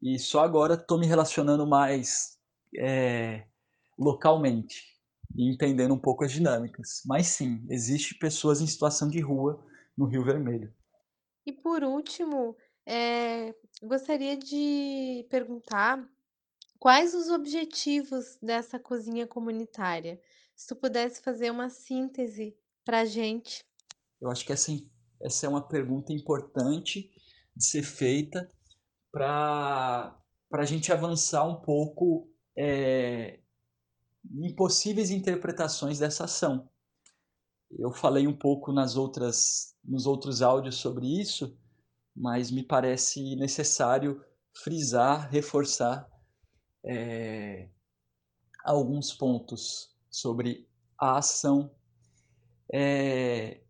e 0.01 0.19
só 0.19 0.43
agora 0.43 0.73
estou 0.73 0.99
me 0.99 1.05
relacionando 1.05 1.65
mais 1.65 2.37
é, 2.77 3.45
localmente 3.97 4.92
e 5.35 5.51
entendendo 5.51 5.93
um 5.93 5.99
pouco 5.99 6.23
as 6.23 6.31
dinâmicas. 6.31 7.01
Mas 7.05 7.27
sim, 7.27 7.65
existe 7.69 8.15
pessoas 8.15 8.61
em 8.61 8.67
situação 8.67 9.09
de 9.09 9.19
rua 9.19 9.63
no 9.97 10.05
Rio 10.05 10.23
Vermelho. 10.23 10.73
E 11.45 11.51
por 11.51 11.83
último, 11.83 12.55
eh, 12.85 13.53
gostaria 13.81 14.37
de 14.37 15.25
perguntar 15.29 16.07
quais 16.79 17.13
os 17.13 17.29
objetivos 17.29 18.37
dessa 18.41 18.79
cozinha 18.79 19.27
comunitária? 19.27 20.19
Se 20.55 20.67
tu 20.67 20.75
pudesse 20.75 21.21
fazer 21.21 21.51
uma 21.51 21.69
síntese 21.69 22.55
para 22.85 23.01
a 23.01 23.05
gente. 23.05 23.65
Eu 24.21 24.29
acho 24.29 24.45
que 24.45 24.53
essa, 24.53 24.71
essa 25.21 25.45
é 25.45 25.49
uma 25.49 25.67
pergunta 25.67 26.13
importante 26.13 27.09
de 27.55 27.65
ser 27.65 27.83
feita 27.83 28.49
para 29.11 30.17
a 30.51 30.65
gente 30.65 30.91
avançar 30.91 31.47
um 31.47 31.61
pouco 31.61 32.29
é, 32.57 33.39
em 34.31 34.55
possíveis 34.55 35.09
interpretações 35.09 35.99
dessa 35.99 36.25
ação. 36.25 36.69
Eu 37.71 37.91
falei 37.91 38.27
um 38.27 38.37
pouco 38.37 38.71
nas 38.71 38.95
outras 38.95 39.73
nos 39.83 40.05
outros 40.05 40.41
áudios 40.41 40.75
sobre 40.75 41.07
isso, 41.07 41.57
mas 42.15 42.49
me 42.49 42.63
parece 42.63 43.35
necessário 43.35 44.23
frisar, 44.53 45.29
reforçar 45.29 46.09
é, 46.85 47.69
alguns 48.63 49.13
pontos 49.13 49.93
sobre 50.09 50.69
a 50.97 51.17
ação. 51.17 51.71
É, 52.71 53.61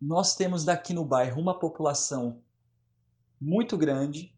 nós 0.00 0.36
temos 0.36 0.64
daqui 0.64 0.94
no 0.94 1.04
bairro 1.04 1.40
uma 1.40 1.58
população 1.58 2.42
muito 3.40 3.76
grande, 3.76 4.34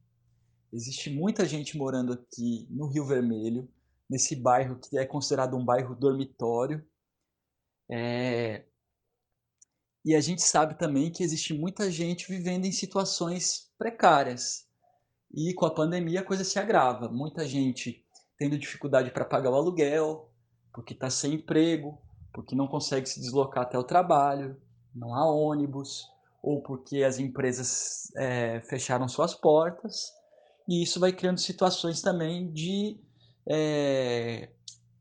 existe 0.72 1.11
muita 1.11 1.46
gente 1.46 1.76
morando 1.76 2.12
aqui 2.12 2.66
no 2.70 2.87
Rio 2.87 3.05
Vermelho, 3.05 3.68
nesse 4.11 4.35
bairro 4.35 4.81
que 4.81 4.99
é 4.99 5.07
considerado 5.07 5.57
um 5.57 5.64
bairro 5.64 5.94
dormitório. 5.94 6.85
É, 7.88 8.64
e 10.05 10.16
a 10.16 10.20
gente 10.20 10.42
sabe 10.42 10.77
também 10.77 11.12
que 11.12 11.23
existe 11.23 11.55
muita 11.55 11.88
gente 11.90 12.29
vivendo 12.29 12.64
em 12.64 12.73
situações 12.73 13.70
precárias. 13.79 14.66
E 15.33 15.55
com 15.55 15.64
a 15.64 15.73
pandemia 15.73 16.20
a 16.20 16.25
coisa 16.25 16.42
se 16.42 16.59
agrava. 16.59 17.09
Muita 17.09 17.46
gente 17.46 18.05
tendo 18.37 18.59
dificuldade 18.59 19.12
para 19.12 19.25
pagar 19.25 19.51
o 19.51 19.55
aluguel, 19.55 20.29
porque 20.73 20.92
está 20.92 21.09
sem 21.09 21.35
emprego, 21.35 21.96
porque 22.33 22.57
não 22.57 22.66
consegue 22.66 23.09
se 23.09 23.20
deslocar 23.20 23.64
até 23.64 23.79
o 23.79 23.85
trabalho, 23.85 24.61
não 24.94 25.14
há 25.14 25.31
ônibus, 25.31 26.09
ou 26.42 26.62
porque 26.62 27.05
as 27.05 27.18
empresas 27.18 28.11
é, 28.16 28.61
fecharam 28.62 29.07
suas 29.07 29.35
portas, 29.35 30.11
e 30.66 30.83
isso 30.83 30.99
vai 30.99 31.12
criando 31.12 31.38
situações 31.38 32.01
também 32.01 32.51
de 32.51 32.99
é, 33.53 34.49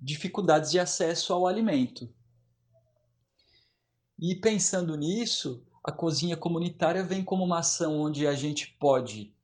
dificuldades 0.02 0.72
de 0.72 0.80
acesso 0.80 1.32
ao 1.32 1.46
alimento. 1.46 2.12
E 4.18 4.36
pensando 4.36 4.98
nisso, 4.98 5.64
a 5.84 5.92
cozinha 5.92 6.36
comunitária 6.36 7.04
vem 7.04 7.24
como 7.24 7.44
uma 7.44 7.60
ação 7.60 8.02
onde 8.02 8.26
a 8.26 8.34
gente 8.34 8.76
pode 8.80 9.36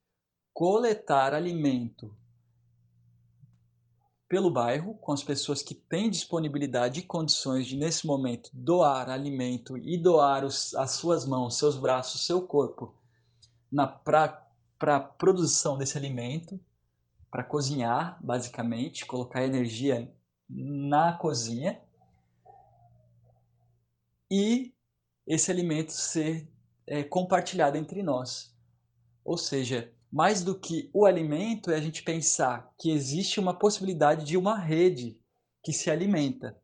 coletar 0.51 1.35
alimento 1.35 2.17
pelo 4.27 4.49
bairro, 4.49 4.95
com 4.95 5.11
as 5.11 5.23
pessoas 5.23 5.61
que 5.61 5.75
têm 5.75 6.09
disponibilidade 6.09 6.99
e 6.99 7.03
condições 7.03 7.67
de, 7.67 7.77
nesse 7.77 8.07
momento, 8.07 8.49
doar 8.51 9.07
alimento 9.07 9.77
e 9.77 9.99
doar 9.99 10.43
os, 10.43 10.73
as 10.73 10.91
suas 10.91 11.27
mãos, 11.27 11.59
seus 11.59 11.77
braços, 11.77 12.25
seu 12.25 12.41
corpo 12.41 12.95
para 14.03 14.95
a 14.95 14.99
produção 14.99 15.77
desse 15.77 15.95
alimento, 15.95 16.59
para 17.35 17.43
cozinhar, 17.43 18.17
basicamente, 18.23 19.05
colocar 19.05 19.43
energia 19.43 20.09
na 20.49 21.17
cozinha 21.17 21.81
e 24.31 24.73
esse 25.27 25.51
alimento 25.51 25.91
ser 25.91 26.49
é, 26.87 27.03
compartilhado 27.03 27.77
entre 27.77 28.01
nós. 28.01 28.55
Ou 29.25 29.37
seja, 29.37 29.93
mais 30.09 30.45
do 30.45 30.57
que 30.57 30.89
o 30.93 31.05
alimento 31.05 31.71
é 31.71 31.75
a 31.75 31.81
gente 31.81 32.03
pensar 32.03 32.73
que 32.79 32.89
existe 32.89 33.37
uma 33.37 33.53
possibilidade 33.53 34.23
de 34.23 34.37
uma 34.37 34.57
rede 34.57 35.19
que 35.61 35.73
se 35.73 35.91
alimenta. 35.91 36.57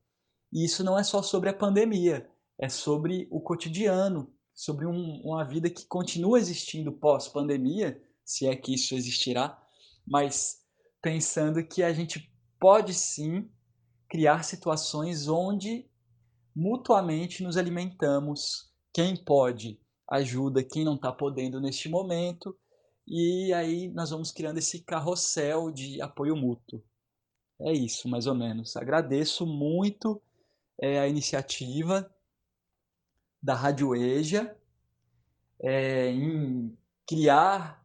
E 0.54 0.64
isso 0.64 0.86
não 0.86 0.98
é 0.98 1.04
só 1.04 1.22
sobre 1.22 1.50
a 1.50 1.54
pandemia, 1.54 2.30
é 2.58 2.70
sobre 2.70 3.28
o 3.30 3.42
cotidiano, 3.42 4.34
sobre 4.54 4.86
um, 4.86 5.20
uma 5.22 5.44
vida 5.44 5.70
que 5.70 5.86
continua 5.86 6.40
existindo 6.40 6.94
pós-pandemia, 6.94 8.02
se 8.24 8.48
é 8.48 8.56
que 8.56 8.74
isso 8.74 8.96
existirá, 8.96 9.62
mas 10.08 10.61
pensando 11.02 11.66
que 11.66 11.84
a 11.84 11.92
gente 11.92 12.32
pode 12.60 12.94
sim 12.94 13.50
criar 14.08 14.44
situações 14.44 15.28
onde 15.28 15.90
mutuamente 16.56 17.44
nos 17.44 17.58
alimentamos. 17.58 18.72
Quem 18.94 19.16
pode 19.16 19.80
ajuda 20.10 20.64
quem 20.64 20.84
não 20.84 20.96
está 20.96 21.12
podendo 21.12 21.62
neste 21.62 21.88
momento, 21.88 22.58
e 23.08 23.54
aí 23.54 23.88
nós 23.90 24.10
vamos 24.10 24.32
criando 24.32 24.58
esse 24.58 24.82
carrossel 24.82 25.72
de 25.72 26.02
apoio 26.02 26.36
mútuo. 26.36 26.84
É 27.62 27.72
isso, 27.72 28.10
mais 28.10 28.28
ou 28.28 28.36
menos. 28.36 28.76
Agradeço 28.76 29.46
muito 29.46 30.22
é, 30.80 31.00
a 31.00 31.08
iniciativa 31.08 32.14
da 33.42 33.56
Rádio 33.56 33.96
EJA 33.96 34.56
é, 35.62 36.10
em 36.10 36.78
criar 37.08 37.81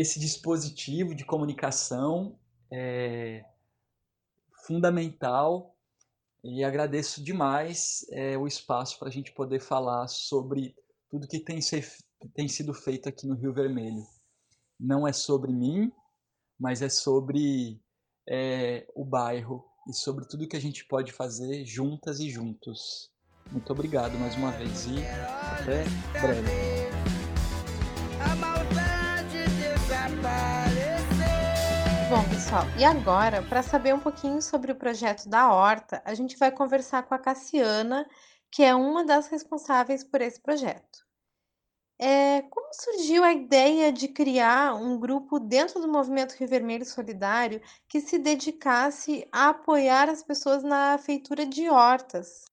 esse 0.00 0.18
dispositivo 0.18 1.14
de 1.14 1.26
comunicação 1.26 2.38
é, 2.72 3.44
fundamental 4.64 5.76
e 6.42 6.64
agradeço 6.64 7.22
demais 7.22 8.06
é, 8.10 8.38
o 8.38 8.46
espaço 8.46 8.98
para 8.98 9.08
a 9.08 9.10
gente 9.10 9.30
poder 9.32 9.60
falar 9.60 10.08
sobre 10.08 10.74
tudo 11.10 11.28
que 11.28 11.38
tem, 11.38 11.60
ser, 11.60 11.86
tem 12.32 12.48
sido 12.48 12.72
feito 12.72 13.10
aqui 13.10 13.26
no 13.26 13.34
Rio 13.34 13.52
Vermelho. 13.52 14.02
Não 14.78 15.06
é 15.06 15.12
sobre 15.12 15.52
mim, 15.52 15.92
mas 16.58 16.80
é 16.80 16.88
sobre 16.88 17.78
é, 18.26 18.86
o 18.94 19.04
bairro 19.04 19.62
e 19.86 19.92
sobre 19.92 20.26
tudo 20.26 20.48
que 20.48 20.56
a 20.56 20.60
gente 20.60 20.86
pode 20.86 21.12
fazer 21.12 21.66
juntas 21.66 22.20
e 22.20 22.30
juntos. 22.30 23.10
Muito 23.52 23.70
obrigado 23.70 24.18
mais 24.18 24.34
uma 24.34 24.50
vez 24.52 24.86
e 24.86 24.96
até 25.60 25.84
breve. 26.22 26.69
Bom, 32.10 32.24
pessoal, 32.28 32.64
e 32.76 32.84
agora, 32.84 33.40
para 33.40 33.62
saber 33.62 33.94
um 33.94 34.00
pouquinho 34.00 34.42
sobre 34.42 34.72
o 34.72 34.74
projeto 34.74 35.28
da 35.28 35.54
Horta, 35.54 36.02
a 36.04 36.12
gente 36.12 36.36
vai 36.36 36.50
conversar 36.50 37.04
com 37.04 37.14
a 37.14 37.18
Cassiana, 37.20 38.04
que 38.50 38.64
é 38.64 38.74
uma 38.74 39.04
das 39.04 39.28
responsáveis 39.28 40.02
por 40.02 40.20
esse 40.20 40.40
projeto. 40.40 41.06
É, 42.00 42.42
como 42.50 42.66
surgiu 42.72 43.22
a 43.22 43.32
ideia 43.32 43.92
de 43.92 44.08
criar 44.08 44.74
um 44.74 44.98
grupo 44.98 45.38
dentro 45.38 45.80
do 45.80 45.86
Movimento 45.86 46.32
Rio 46.32 46.48
Vermelho 46.48 46.84
Solidário 46.84 47.62
que 47.88 48.00
se 48.00 48.18
dedicasse 48.18 49.24
a 49.30 49.50
apoiar 49.50 50.08
as 50.08 50.20
pessoas 50.20 50.64
na 50.64 50.98
feitura 50.98 51.46
de 51.46 51.70
hortas? 51.70 52.46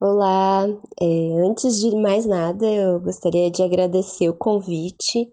Olá, 0.00 0.66
é, 1.00 1.48
antes 1.48 1.78
de 1.78 1.94
mais 1.94 2.26
nada, 2.26 2.66
eu 2.66 2.98
gostaria 2.98 3.52
de 3.52 3.62
agradecer 3.62 4.28
o 4.28 4.34
convite 4.34 5.32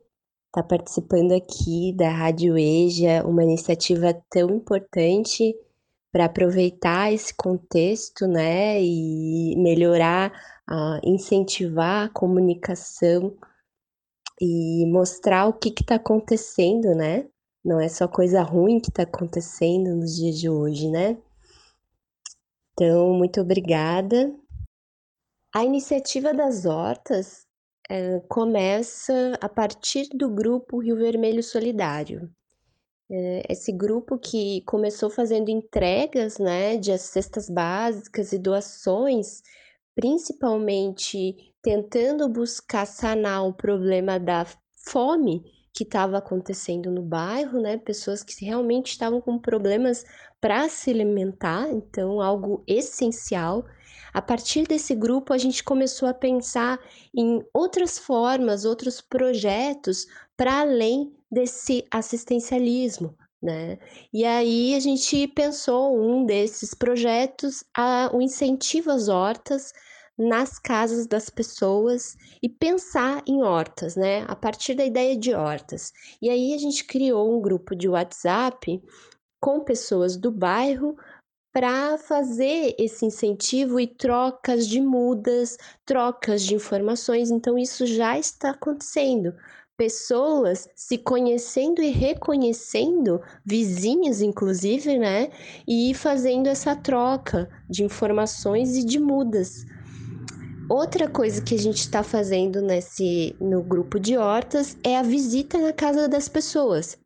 estar 0.54 0.62
tá 0.62 0.64
participando 0.64 1.32
aqui 1.32 1.92
da 1.94 2.12
Rádio 2.12 2.56
EJA, 2.56 3.26
uma 3.26 3.44
iniciativa 3.44 4.14
tão 4.30 4.52
importante 4.52 5.56
para 6.12 6.26
aproveitar 6.26 7.12
esse 7.12 7.34
contexto, 7.34 8.28
né, 8.28 8.80
e 8.80 9.56
melhorar, 9.58 10.32
uh, 10.70 11.00
incentivar 11.04 12.06
a 12.06 12.10
comunicação 12.10 13.36
e 14.40 14.86
mostrar 14.92 15.48
o 15.48 15.54
que 15.54 15.70
está 15.70 15.96
acontecendo, 15.96 16.94
né? 16.94 17.28
Não 17.66 17.80
é 17.80 17.90
só 17.90 18.08
coisa 18.08 18.44
ruim 18.44 18.80
que 18.80 18.90
está 18.90 19.04
acontecendo 19.04 19.96
nos 19.96 20.16
dias 20.16 20.38
de 20.38 20.50
hoje, 20.50 20.88
né? 20.90 21.18
Então, 22.74 23.14
muito 23.14 23.42
obrigada. 23.42 24.32
A 25.56 25.64
iniciativa 25.64 26.34
das 26.34 26.66
hortas 26.66 27.48
é, 27.94 28.20
começa 28.28 29.38
a 29.40 29.48
partir 29.48 30.10
do 30.16 30.28
grupo 30.28 30.80
Rio 30.80 30.96
Vermelho 30.96 31.44
Solidário. 31.44 32.28
É, 33.08 33.44
esse 33.48 33.72
grupo 33.72 34.18
que 34.18 34.64
começou 34.66 35.12
fazendo 35.12 35.50
entregas 35.50 36.40
né, 36.40 36.76
de 36.76 36.98
cestas 36.98 37.48
básicas 37.48 38.34
e 38.34 38.40
doações, 38.40 39.44
principalmente 39.94 41.54
tentando 41.62 42.28
buscar 42.28 42.88
sanar 42.88 43.46
o 43.46 43.54
problema 43.54 44.20
da 44.20 44.44
fome 44.90 45.44
que 45.72 45.84
estava 45.84 46.18
acontecendo 46.18 46.90
no 46.90 47.04
bairro, 47.04 47.62
né? 47.62 47.78
Pessoas 47.78 48.24
que 48.24 48.44
realmente 48.44 48.88
estavam 48.92 49.22
com 49.22 49.38
problemas 49.38 50.04
para 50.42 50.68
se 50.68 50.90
alimentar, 50.90 51.70
então 51.70 52.20
algo 52.22 52.64
essencial. 52.68 53.64
A 54.14 54.22
partir 54.22 54.68
desse 54.68 54.94
grupo, 54.94 55.34
a 55.34 55.38
gente 55.38 55.64
começou 55.64 56.08
a 56.08 56.14
pensar 56.14 56.80
em 57.16 57.44
outras 57.54 57.98
formas, 57.98 58.64
outros 58.64 59.02
projetos 59.02 60.06
para 60.38 60.60
além 60.60 61.12
desse 61.32 61.84
assistencialismo. 61.90 63.18
Né? 63.42 63.78
E 64.14 64.24
aí 64.24 64.74
a 64.74 64.80
gente 64.80 65.28
pensou 65.28 66.00
um 66.00 66.26
desses 66.26 66.74
projetos, 66.74 67.64
a, 67.76 68.10
o 68.14 68.22
incentivo 68.22 68.90
às 68.90 69.10
hortas 69.10 69.74
nas 70.18 70.60
casas 70.60 71.08
das 71.08 71.30
pessoas 71.30 72.16
e 72.42 72.48
pensar 72.48 73.24
em 73.28 73.42
hortas, 73.42 73.96
né? 73.96 74.24
A 74.28 74.36
partir 74.36 74.76
da 74.76 74.86
ideia 74.86 75.18
de 75.18 75.34
hortas. 75.34 75.92
E 76.22 76.30
aí 76.30 76.54
a 76.54 76.58
gente 76.58 76.86
criou 76.86 77.36
um 77.36 77.42
grupo 77.42 77.76
de 77.76 77.90
WhatsApp 77.90 78.82
com 79.42 79.60
pessoas 79.60 80.16
do 80.16 80.32
bairro 80.32 80.96
para 81.54 82.00
fazer 82.00 82.76
esse 82.80 83.06
incentivo 83.06 83.80
e 83.80 83.86
trocas 83.86 84.68
de 84.68 84.82
mudas, 84.82 85.56
trocas 85.86 86.42
de 86.42 86.56
informações. 86.56 87.30
Então, 87.30 87.60
isso 87.60 87.86
já 87.86 88.18
está 88.18 88.50
acontecendo. 88.50 89.36
Pessoas 89.78 90.68
se 90.76 90.98
conhecendo 90.98 91.82
e 91.82 91.90
reconhecendo, 91.90 93.22
vizinhos 93.46 94.22
inclusive, 94.22 94.98
né? 94.98 95.30
E 95.68 95.94
fazendo 95.94 96.48
essa 96.48 96.76
troca 96.76 97.48
de 97.70 97.84
informações 97.84 98.76
e 98.76 98.84
de 98.84 99.00
mudas. 99.00 99.64
Outra 100.70 101.08
coisa 101.08 101.42
que 101.42 101.54
a 101.54 101.60
gente 101.60 101.80
está 101.80 102.02
fazendo 102.02 102.62
nesse 102.62 103.36
no 103.40 103.62
grupo 103.62 104.00
de 104.00 104.18
hortas 104.18 104.78
é 104.84 104.98
a 104.98 105.04
visita 105.04 105.58
na 105.60 105.74
casa 105.74 106.08
das 106.08 106.28
pessoas 106.28 106.98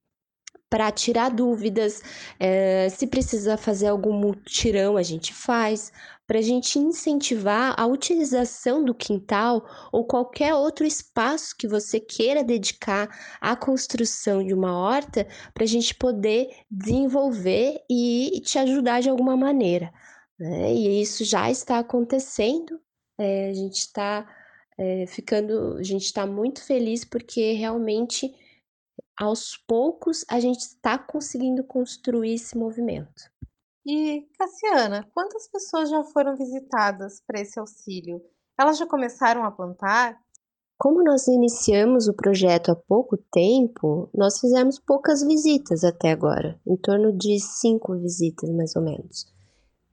para 0.70 0.92
tirar 0.92 1.30
dúvidas. 1.30 2.02
É, 2.40 2.90
se 2.90 3.08
precisa 3.08 3.58
fazer 3.58 3.88
algum 3.88 4.14
mutirão, 4.14 4.98
a 4.98 5.04
gente 5.04 5.34
faz. 5.34 5.92
Para 6.26 6.40
a 6.40 6.42
gente 6.42 6.78
incentivar 6.78 7.74
a 7.78 7.86
utilização 7.86 8.84
do 8.84 8.94
quintal 8.94 9.66
ou 9.94 10.06
qualquer 10.06 10.54
outro 10.54 10.86
espaço 10.86 11.56
que 11.58 11.68
você 11.68 12.02
queira 12.02 12.44
dedicar 12.44 13.08
à 13.40 13.56
construção 13.56 14.46
de 14.46 14.54
uma 14.54 14.78
horta, 14.78 15.26
para 15.54 15.64
a 15.64 15.68
gente 15.68 15.96
poder 15.96 16.50
desenvolver 16.70 17.82
e 17.90 18.42
te 18.44 18.60
ajudar 18.60 19.02
de 19.02 19.10
alguma 19.10 19.38
maneira. 19.38 19.92
Né? 20.38 20.74
E 20.74 21.02
isso 21.02 21.24
já 21.24 21.50
está 21.50 21.80
acontecendo. 21.80 22.80
É, 23.18 23.50
a 23.50 23.54
gente 23.54 23.78
está 23.78 24.28
é, 24.78 25.06
ficando, 25.08 25.78
a 25.78 25.84
gente 25.84 26.04
está 26.04 26.26
muito 26.28 26.64
feliz 26.64 27.06
porque 27.06 27.54
realmente 27.54 28.36
aos 29.20 29.58
poucos 29.58 30.24
a 30.30 30.40
gente 30.40 30.60
está 30.60 30.98
conseguindo 30.98 31.64
construir 31.64 32.36
esse 32.36 32.58
movimento. 32.58 33.32
E 33.86 34.28
Cassiana, 34.38 35.10
quantas 35.14 35.50
pessoas 35.50 35.90
já 35.90 36.04
foram 36.04 36.36
visitadas 36.36 37.22
para 37.26 37.40
esse 37.42 37.60
auxílio? 37.60 38.22
Elas 38.60 38.78
já 38.78 38.86
começaram 38.86 39.44
a 39.44 39.52
plantar? 39.52 40.20
como 40.78 41.04
nós 41.04 41.28
iniciamos 41.28 42.08
o 42.08 42.14
projeto 42.14 42.70
há 42.70 42.76
pouco 42.76 43.18
tempo, 43.32 44.10
nós 44.14 44.40
fizemos 44.40 44.80
poucas 44.80 45.24
visitas 45.24 45.84
até 45.84 46.12
agora, 46.12 46.60
em 46.68 46.78
torno 46.78 47.12
de 47.12 47.40
cinco 47.40 47.98
visitas 47.98 48.50
mais 48.52 48.76
ou 48.76 48.84
menos. 48.84 49.26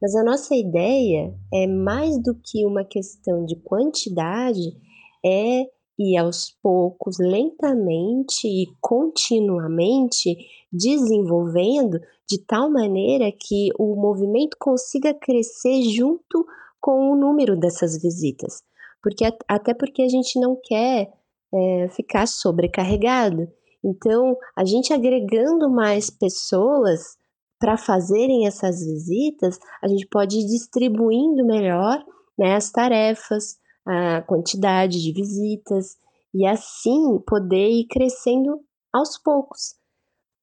Mas 0.01 0.15
a 0.15 0.23
nossa 0.23 0.55
ideia 0.55 1.35
é 1.53 1.67
mais 1.67 2.23
do 2.23 2.35
que 2.35 2.67
uma 2.67 2.85
questão 2.85 3.47
de 3.47 3.57
quantidade, 3.57 4.77
é 5.25 5.63
ir 5.98 6.16
aos 6.16 6.57
poucos, 6.62 7.18
lentamente 7.18 8.46
e 8.46 8.66
continuamente 8.80 10.37
desenvolvendo 10.72 11.98
de 12.28 12.38
tal 12.46 12.70
maneira 12.70 13.30
que 13.30 13.68
o 13.78 13.94
movimento 13.94 14.57
consiga 14.59 15.14
crescer 15.14 15.83
junto 15.83 16.46
com 16.80 17.12
o 17.12 17.16
número 17.16 17.57
dessas 17.57 18.00
visitas 18.00 18.62
porque 19.04 19.26
até 19.46 19.74
porque 19.74 20.00
a 20.00 20.09
gente 20.09 20.40
não 20.40 20.59
quer 20.64 21.12
é, 21.54 21.88
ficar 21.90 22.26
sobrecarregado. 22.26 23.46
Então, 23.85 24.35
a 24.57 24.64
gente 24.64 24.94
agregando 24.94 25.70
mais 25.70 26.09
pessoas 26.09 27.18
para 27.61 27.76
fazerem 27.76 28.46
essas 28.46 28.83
visitas, 28.83 29.59
a 29.83 29.88
gente 29.88 30.09
pode 30.11 30.38
ir 30.38 30.46
distribuindo 30.46 31.44
melhor 31.44 32.02
né, 32.38 32.54
as 32.54 32.72
tarefas, 32.72 33.57
a 33.87 34.23
quantidade 34.23 35.03
de 35.03 35.12
visitas 35.12 35.97
e 36.35 36.47
assim 36.47 37.18
poder 37.27 37.68
ir 37.68 37.87
crescendo 37.87 38.61
aos 38.92 39.18
poucos. 39.18 39.77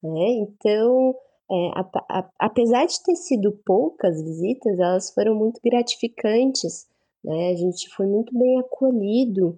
Né? 0.04 0.46
Então, 0.48 1.16
é, 1.52 1.72
a, 1.76 1.90
a, 2.10 2.30
apesar 2.40 2.86
de 2.86 3.02
ter 3.04 3.16
sido 3.16 3.52
poucas 3.66 4.22
visitas, 4.22 4.80
elas 4.80 5.14
foram 5.14 5.36
muito 5.36 5.60
gratificantes 5.64 6.90
né? 7.24 7.52
A 7.52 7.56
gente 7.56 7.90
foi 7.90 8.08
muito 8.08 8.38
bem 8.38 8.60
acolhido. 8.60 9.58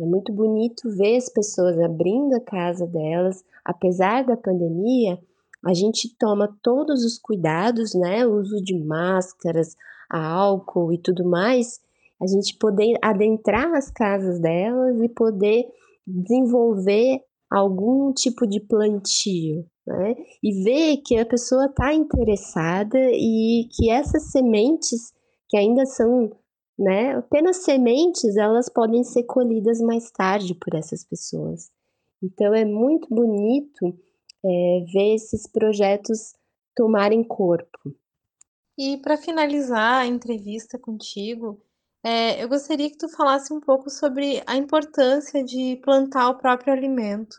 É 0.00 0.04
muito 0.04 0.32
bonito 0.32 0.90
ver 0.90 1.16
as 1.16 1.28
pessoas 1.28 1.78
abrindo 1.78 2.34
a 2.34 2.40
casa 2.40 2.86
delas, 2.86 3.44
apesar 3.64 4.24
da 4.24 4.36
pandemia. 4.36 5.18
A 5.64 5.72
gente 5.72 6.14
toma 6.18 6.54
todos 6.62 7.04
os 7.04 7.18
cuidados, 7.18 7.94
né? 7.94 8.26
O 8.26 8.34
uso 8.40 8.62
de 8.62 8.78
máscaras, 8.78 9.74
álcool 10.10 10.92
e 10.92 10.98
tudo 10.98 11.24
mais. 11.24 11.80
A 12.20 12.26
gente 12.26 12.56
poder 12.58 12.94
adentrar 13.02 13.72
as 13.74 13.90
casas 13.90 14.40
delas 14.40 15.00
e 15.02 15.08
poder 15.08 15.66
desenvolver 16.06 17.20
algum 17.50 18.12
tipo 18.12 18.46
de 18.46 18.60
plantio, 18.60 19.66
né? 19.86 20.14
E 20.42 20.64
ver 20.64 20.96
que 21.04 21.18
a 21.18 21.26
pessoa 21.26 21.66
está 21.66 21.92
interessada 21.92 22.98
e 23.12 23.68
que 23.72 23.90
essas 23.90 24.30
sementes 24.30 25.12
que 25.48 25.56
ainda 25.56 25.84
são 25.84 26.30
né? 26.78 27.16
Apenas 27.16 27.64
sementes, 27.64 28.36
elas 28.36 28.68
podem 28.68 29.02
ser 29.02 29.22
colhidas 29.24 29.80
mais 29.80 30.10
tarde 30.10 30.54
por 30.54 30.74
essas 30.74 31.04
pessoas. 31.04 31.70
Então 32.22 32.54
é 32.54 32.64
muito 32.64 33.08
bonito 33.08 33.86
é, 34.44 34.84
ver 34.92 35.14
esses 35.14 35.50
projetos 35.50 36.34
tomarem 36.74 37.24
corpo. 37.24 37.94
E 38.78 38.98
para 38.98 39.16
finalizar 39.16 40.02
a 40.02 40.06
entrevista 40.06 40.78
contigo, 40.78 41.58
é, 42.04 42.42
eu 42.42 42.48
gostaria 42.48 42.90
que 42.90 42.98
tu 42.98 43.08
falasse 43.08 43.52
um 43.52 43.60
pouco 43.60 43.90
sobre 43.90 44.42
a 44.46 44.56
importância 44.56 45.44
de 45.44 45.76
plantar 45.82 46.30
o 46.30 46.38
próprio 46.38 46.72
alimento. 46.72 47.36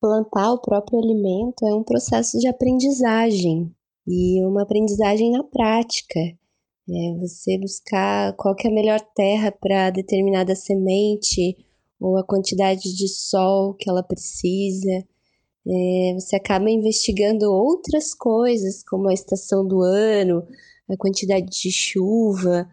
Plantar 0.00 0.52
o 0.52 0.60
próprio 0.60 0.98
alimento 0.98 1.66
é 1.66 1.74
um 1.74 1.82
processo 1.82 2.38
de 2.38 2.48
aprendizagem 2.48 3.74
e 4.06 4.44
uma 4.44 4.62
aprendizagem 4.62 5.32
na 5.32 5.44
prática. 5.44 6.20
É 6.20 7.18
você 7.18 7.58
buscar 7.58 8.34
qual 8.36 8.54
que 8.54 8.66
é 8.66 8.70
a 8.70 8.74
melhor 8.74 9.00
terra 9.14 9.52
para 9.52 9.90
determinada 9.90 10.54
semente 10.54 11.56
ou 12.00 12.16
a 12.16 12.24
quantidade 12.24 12.94
de 12.96 13.08
sol 13.08 13.74
que 13.74 13.90
ela 13.90 14.02
precisa. 14.02 15.04
É, 15.66 16.14
você 16.14 16.36
acaba 16.36 16.70
investigando 16.70 17.52
outras 17.52 18.14
coisas, 18.14 18.82
como 18.84 19.08
a 19.08 19.12
estação 19.12 19.66
do 19.66 19.82
ano, 19.82 20.46
a 20.88 20.96
quantidade 20.96 21.46
de 21.46 21.70
chuva, 21.70 22.66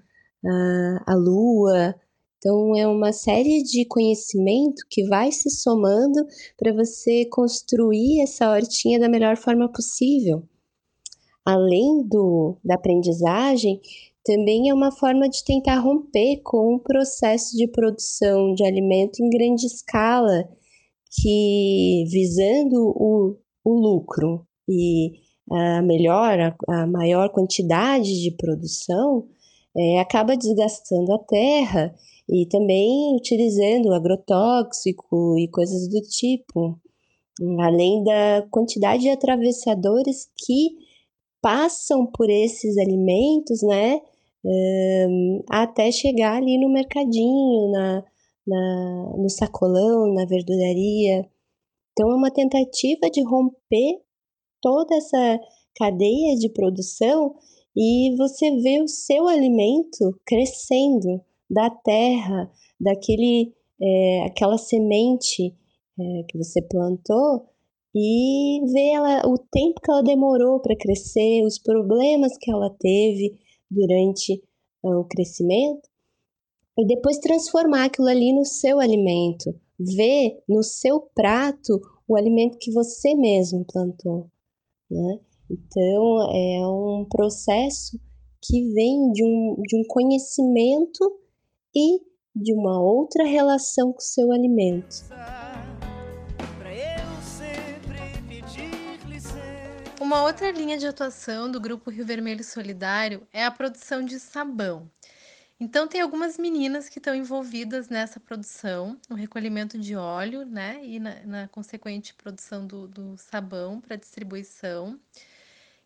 a, 0.46 1.04
a 1.14 1.16
lua. 1.16 1.96
Então, 2.38 2.76
é 2.76 2.88
uma 2.88 3.12
série 3.12 3.64
de 3.64 3.86
conhecimento 3.86 4.84
que 4.90 5.08
vai 5.08 5.32
se 5.32 5.50
somando 5.50 6.26
para 6.58 6.74
você 6.74 7.26
construir 7.26 8.22
essa 8.22 8.52
hortinha 8.52 9.00
da 9.00 9.10
melhor 9.10 9.38
forma 9.38 9.72
possível 9.72 10.44
além 11.46 12.04
do, 12.08 12.58
da 12.64 12.74
aprendizagem, 12.74 13.80
também 14.24 14.70
é 14.70 14.74
uma 14.74 14.92
forma 14.92 15.30
de 15.30 15.44
tentar 15.46 15.78
romper 15.80 16.42
com 16.44 16.76
o 16.76 16.80
processo 16.80 17.56
de 17.56 17.68
produção 17.68 18.56
de 18.56 18.66
alimento 18.66 19.24
em 19.24 19.30
grande 19.30 19.68
escala, 19.68 20.50
que 21.12 22.04
visando 22.10 22.88
o, 22.88 23.38
o 23.64 23.74
lucro 23.74 24.46
e 24.68 25.12
a 25.52 25.84
melhor, 25.84 26.40
a, 26.40 26.56
a 26.68 26.88
maior 26.88 27.30
quantidade 27.30 28.20
de 28.20 28.32
produção, 28.32 29.28
é, 29.78 30.00
acaba 30.00 30.38
desgastando 30.38 31.14
a 31.14 31.20
terra 31.20 31.94
e 32.30 32.46
também 32.48 33.16
utilizando 33.16 33.94
agrotóxico 33.94 35.38
e 35.38 35.48
coisas 35.50 35.88
do 35.90 36.02
tipo, 36.02 36.80
além 37.60 38.04
da 38.04 38.48
quantidade 38.50 39.04
de 39.04 39.10
atravessadores 39.10 40.30
que 40.38 40.78
passam 41.42 42.08
por 42.08 42.30
esses 42.30 42.78
alimentos, 42.78 43.62
né? 43.62 44.02
Um, 44.44 45.44
até 45.50 45.92
chegar 45.92 46.38
ali 46.38 46.60
no 46.60 46.72
mercadinho, 46.72 47.72
na, 47.72 48.04
na, 48.48 49.14
no 49.18 49.30
sacolão, 49.30 50.14
na 50.14 50.26
verduraria. 50.26 51.28
Então, 51.92 52.12
é 52.12 52.16
uma 52.16 52.32
tentativa 52.32 53.10
de 53.12 53.24
romper 53.24 54.02
toda 54.62 54.96
essa 54.96 55.40
cadeia 55.76 56.36
de 56.38 56.50
produção 56.50 57.36
e 57.76 58.16
você 58.18 58.52
vê 58.62 58.82
o 58.82 58.88
seu 58.88 59.28
alimento 59.28 60.20
crescendo 60.26 61.22
da 61.50 61.70
terra, 61.70 62.52
daquele 62.80 63.54
é, 63.82 64.24
aquela 64.26 64.58
semente 64.58 65.54
é, 66.00 66.24
que 66.30 66.38
você 66.38 66.62
plantou 66.62 67.50
e 67.96 68.60
ver 68.74 68.92
ela, 68.94 69.22
o 69.26 69.38
tempo 69.38 69.80
que 69.82 69.90
ela 69.90 70.04
demorou 70.04 70.60
para 70.60 70.76
crescer, 70.76 71.44
os 71.46 71.58
problemas 71.58 72.38
que 72.38 72.52
ela 72.52 72.70
teve 72.78 73.40
durante 73.72 74.44
uh, 74.84 75.00
o 75.00 75.06
crescimento, 75.06 75.90
e 76.78 76.86
depois 76.86 77.18
transformar 77.20 77.86
aquilo 77.86 78.10
ali 78.10 78.34
no 78.34 78.44
seu 78.44 78.82
alimento, 78.82 79.56
ver 79.80 80.44
no 80.48 80.62
seu 80.62 81.00
prato 81.16 81.80
o 82.06 82.18
alimento 82.18 82.58
que 82.60 82.72
você 82.72 83.16
mesmo 83.16 83.66
plantou. 83.66 84.30
Né? 84.92 85.20
Então, 85.50 86.32
é 86.32 86.68
um 86.68 87.06
processo 87.10 88.00
que 88.42 88.74
vem 88.74 89.12
de 89.12 89.24
um, 89.24 89.62
de 89.62 89.78
um 89.78 89.84
conhecimento 89.88 91.20
e 91.76 92.00
de 92.36 92.54
uma 92.54 92.82
outra 92.82 93.24
relação 93.26 93.92
com 93.92 94.00
o 94.00 94.02
seu 94.02 94.32
alimento. 94.32 95.06
Uma 100.02 100.24
outra 100.24 100.52
linha 100.52 100.78
de 100.78 100.86
atuação 100.86 101.50
do 101.50 101.60
Grupo 101.60 101.90
Rio 101.90 102.06
Vermelho 102.06 102.44
Solidário 102.44 103.26
é 103.34 103.44
a 103.44 103.50
produção 103.50 104.04
de 104.04 104.20
sabão. 104.20 104.90
Então, 105.60 105.88
tem 105.88 106.02
algumas 106.02 106.38
meninas 106.38 106.90
que 106.90 107.00
estão 107.00 107.16
envolvidas 107.16 107.88
nessa 107.88 108.20
produção, 108.20 109.00
no 109.10 109.16
recolhimento 109.16 109.80
de 109.80 109.96
óleo, 109.96 110.46
né? 110.46 110.80
E 110.84 111.00
na, 111.00 111.26
na 111.26 111.48
consequente 111.48 112.14
produção 112.14 112.68
do, 112.68 112.88
do 112.88 113.18
sabão 113.18 113.80
para 113.80 113.96
distribuição. 113.96 115.00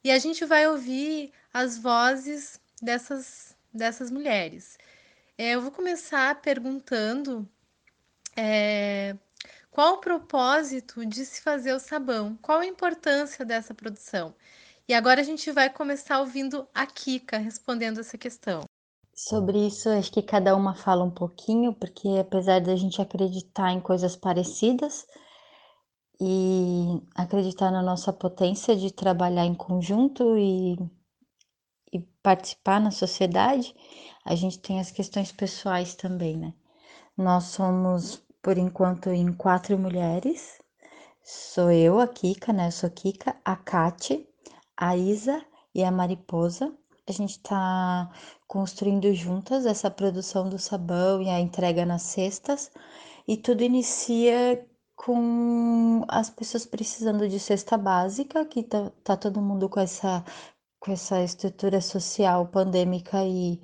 E 0.04 0.12
a 0.12 0.18
gente 0.18 0.46
vai 0.46 0.68
ouvir 0.68 1.32
as 1.54 1.78
vozes 1.78 2.60
dessas, 2.82 3.56
dessas 3.74 4.10
mulheres. 4.10 4.78
É, 5.38 5.52
eu 5.52 5.62
vou 5.62 5.72
começar 5.72 6.42
perguntando 6.42 7.48
é, 8.36 9.16
qual 9.72 9.96
o 9.96 9.98
propósito 10.00 11.06
de 11.06 11.26
se 11.26 11.42
fazer 11.42 11.74
o 11.74 11.80
sabão? 11.80 12.38
Qual 12.42 12.60
a 12.60 12.66
importância 12.66 13.46
dessa 13.46 13.74
produção? 13.74 14.34
E 14.88 14.94
agora 14.94 15.22
a 15.22 15.24
gente 15.24 15.52
vai 15.52 15.70
começar 15.70 16.20
ouvindo 16.20 16.68
a 16.74 16.86
Kika 16.86 17.38
respondendo 17.38 18.00
essa 18.00 18.18
questão. 18.18 18.64
Sobre 19.14 19.68
isso, 19.68 19.90
acho 19.90 20.12
que 20.12 20.22
cada 20.22 20.56
uma 20.56 20.74
fala 20.74 21.04
um 21.04 21.12
pouquinho, 21.12 21.74
porque 21.74 22.08
apesar 22.20 22.62
da 22.62 22.76
gente 22.76 23.02
acreditar 23.02 23.72
em 23.72 23.82
coisas 23.82 24.16
parecidas 24.16 25.06
e 26.20 27.02
acreditar 27.16 27.72
na 27.72 27.82
nossa 27.82 28.12
potência 28.14 28.76
de 28.76 28.92
trabalhar 28.92 29.46
em 29.46 29.56
conjunto 29.56 30.38
e, 30.38 30.78
e 31.94 32.00
participar 32.24 32.80
na 32.82 32.92
sociedade, 32.92 33.76
a 34.26 34.36
gente 34.36 34.60
tem 34.60 34.80
as 34.80 34.92
questões 34.92 35.32
pessoais 35.32 35.96
também, 35.96 36.38
né? 36.38 36.54
Nós 37.18 37.46
somos 37.46 38.24
por 38.42 38.58
enquanto 38.58 39.10
em 39.10 39.34
quatro 39.34 39.78
mulheres. 39.78 40.60
Sou 41.24 41.72
eu, 41.72 42.00
a 42.00 42.08
Kika, 42.08 42.54
né? 42.54 42.68
Eu 42.68 42.72
sou 42.72 42.90
Kika, 42.90 43.36
a 43.46 43.56
Kate, 43.56 44.28
a 44.78 44.98
Isa 44.98 45.46
e 45.76 45.84
a 45.84 45.92
Mariposa. 45.92 46.74
A 47.08 47.12
gente 47.12 47.32
está 47.32 48.10
construindo 48.48 49.14
juntas 49.14 49.66
essa 49.66 49.92
produção 49.92 50.50
do 50.50 50.60
sabão 50.60 51.22
e 51.22 51.30
a 51.30 51.40
entrega 51.40 51.86
nas 51.86 52.04
cestas. 52.04 52.72
e 53.28 53.38
tudo 53.38 53.64
inicia 53.64 54.66
com 55.00 56.04
as 56.10 56.30
pessoas 56.30 56.66
precisando 56.66 57.28
de 57.30 57.40
cesta 57.40 57.78
básica, 57.78 58.46
que 58.46 58.62
tá, 58.64 58.92
tá 59.02 59.16
todo 59.16 59.42
mundo 59.42 59.70
com 59.70 59.80
essa, 59.80 60.26
com 60.78 60.92
essa 60.92 61.24
estrutura 61.24 61.80
social 61.80 62.46
pandêmica 62.48 63.24
e 63.26 63.62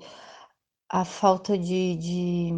a 0.88 1.04
falta 1.04 1.58
de, 1.58 1.96
de, 1.96 2.50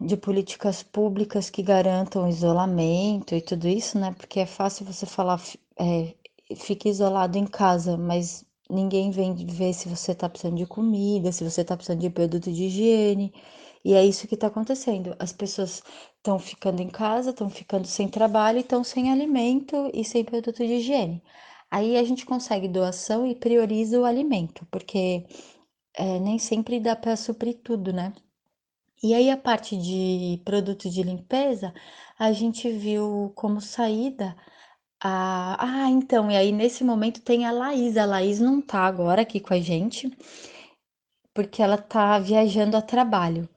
de 0.00 0.16
políticas 0.16 0.84
públicas 0.84 1.50
que 1.50 1.64
garantam 1.64 2.28
isolamento 2.28 3.34
e 3.34 3.40
tudo 3.40 3.66
isso, 3.66 3.98
né? 3.98 4.12
Porque 4.12 4.38
é 4.38 4.46
fácil 4.46 4.86
você 4.86 5.04
falar, 5.04 5.42
é, 5.80 6.14
fique 6.54 6.88
isolado 6.88 7.36
em 7.38 7.46
casa, 7.46 7.96
mas 7.96 8.44
ninguém 8.70 9.10
vem 9.10 9.34
ver 9.34 9.72
se 9.72 9.88
você 9.88 10.12
está 10.12 10.28
precisando 10.28 10.58
de 10.58 10.66
comida, 10.66 11.32
se 11.32 11.42
você 11.42 11.62
está 11.62 11.76
precisando 11.76 12.00
de 12.00 12.10
produto 12.10 12.52
de 12.52 12.64
higiene. 12.66 13.34
E 13.84 13.94
é 13.94 14.04
isso 14.04 14.28
que 14.28 14.34
está 14.36 14.46
acontecendo. 14.46 15.16
As 15.18 15.32
pessoas 15.32 15.82
estão 16.22 16.38
ficando 16.38 16.80
em 16.80 16.88
casa, 16.88 17.30
estão 17.30 17.50
ficando 17.50 17.86
sem 17.86 18.08
trabalho, 18.08 18.60
estão 18.60 18.84
sem 18.84 19.10
alimento 19.10 19.90
e 19.92 20.04
sem 20.04 20.24
produto 20.24 20.58
de 20.58 20.74
higiene. 20.74 21.22
Aí 21.70 21.96
a 21.96 22.04
gente 22.04 22.24
consegue 22.24 22.68
doação 22.68 23.26
e 23.26 23.34
prioriza 23.34 24.00
o 24.00 24.04
alimento, 24.04 24.64
porque 24.70 25.26
é, 25.94 26.20
nem 26.20 26.38
sempre 26.38 26.78
dá 26.80 26.94
para 26.94 27.16
suprir 27.16 27.60
tudo, 27.62 27.92
né? 27.92 28.12
E 29.02 29.14
aí 29.14 29.30
a 29.30 29.36
parte 29.36 29.76
de 29.76 30.40
produto 30.44 30.88
de 30.88 31.02
limpeza, 31.02 31.74
a 32.18 32.32
gente 32.32 32.70
viu 32.70 33.32
como 33.34 33.60
saída 33.60 34.36
a... 35.02 35.84
Ah, 35.86 35.90
então, 35.90 36.30
e 36.30 36.36
aí 36.36 36.52
nesse 36.52 36.84
momento 36.84 37.20
tem 37.22 37.46
a 37.46 37.52
Laís. 37.52 37.96
A 37.96 38.04
Laís 38.06 38.38
não 38.40 38.60
tá 38.62 38.80
agora 38.80 39.22
aqui 39.22 39.40
com 39.40 39.54
a 39.54 39.60
gente, 39.60 40.10
porque 41.34 41.62
ela 41.62 41.78
tá 41.78 42.18
viajando 42.18 42.76
a 42.76 42.82
trabalho. 42.82 43.48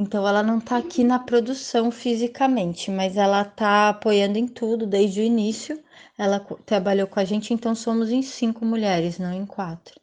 Então 0.00 0.26
ela 0.28 0.44
não 0.44 0.60
tá 0.60 0.76
aqui 0.76 1.02
na 1.02 1.18
produção 1.18 1.90
fisicamente, 1.90 2.88
mas 2.88 3.16
ela 3.16 3.44
tá 3.44 3.88
apoiando 3.88 4.38
em 4.38 4.46
tudo 4.46 4.86
desde 4.86 5.20
o 5.20 5.24
início. 5.24 5.82
Ela 6.16 6.38
trabalhou 6.64 7.08
com 7.08 7.18
a 7.18 7.24
gente, 7.24 7.52
então 7.52 7.74
somos 7.74 8.08
em 8.10 8.22
cinco 8.22 8.64
mulheres, 8.64 9.18
não 9.18 9.32
em 9.32 9.44
quatro. 9.44 10.00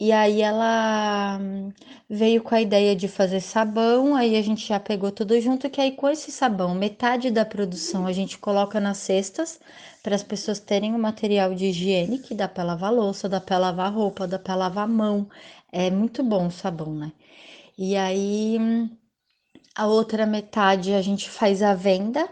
E 0.00 0.10
aí 0.10 0.42
ela 0.42 1.38
hum, 1.40 1.72
veio 2.08 2.42
com 2.42 2.52
a 2.52 2.60
ideia 2.60 2.96
de 2.96 3.06
fazer 3.06 3.40
sabão, 3.40 4.16
aí 4.16 4.34
a 4.36 4.42
gente 4.42 4.66
já 4.66 4.80
pegou 4.80 5.12
tudo 5.12 5.40
junto, 5.40 5.70
que 5.70 5.80
aí 5.80 5.92
com 5.92 6.08
esse 6.08 6.32
sabão, 6.32 6.74
metade 6.74 7.30
da 7.30 7.44
produção 7.44 8.06
a 8.08 8.12
gente 8.12 8.38
coloca 8.38 8.80
nas 8.80 8.98
cestas 8.98 9.60
para 10.02 10.16
as 10.16 10.22
pessoas 10.24 10.58
terem 10.58 10.94
o 10.94 10.98
material 10.98 11.54
de 11.54 11.66
higiene, 11.66 12.18
que 12.18 12.34
dá 12.34 12.48
para 12.48 12.64
lavar 12.64 12.92
louça, 12.92 13.28
dá 13.28 13.40
para 13.40 13.56
lavar 13.58 13.92
roupa, 13.92 14.26
dá 14.26 14.38
para 14.38 14.56
lavar 14.56 14.88
mão. 14.88 15.28
É 15.70 15.90
muito 15.90 16.24
bom 16.24 16.48
o 16.48 16.50
sabão, 16.50 16.92
né? 16.92 17.12
E 17.82 17.96
aí 17.96 18.58
a 19.74 19.86
outra 19.86 20.26
metade 20.26 20.92
a 20.92 21.00
gente 21.00 21.30
faz 21.30 21.62
a 21.62 21.74
venda 21.74 22.28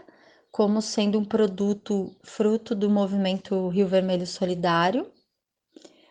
como 0.51 0.79
sendo 0.79 1.17
um 1.17 1.25
produto 1.25 2.15
fruto 2.23 2.75
do 2.75 2.89
movimento 2.89 3.67
Rio 3.69 3.87
Vermelho 3.87 4.27
Solidário 4.27 5.11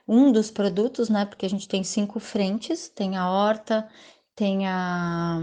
um 0.09 0.33
dos 0.33 0.51
produtos, 0.51 1.09
né? 1.09 1.25
Porque 1.25 1.47
a 1.47 1.51
gente 1.51 1.69
tem 1.69 1.85
cinco 1.85 2.19
frentes: 2.19 2.89
tem 2.89 3.17
a 3.17 3.31
horta, 3.31 3.89
tem 4.35 4.67
a, 4.67 5.39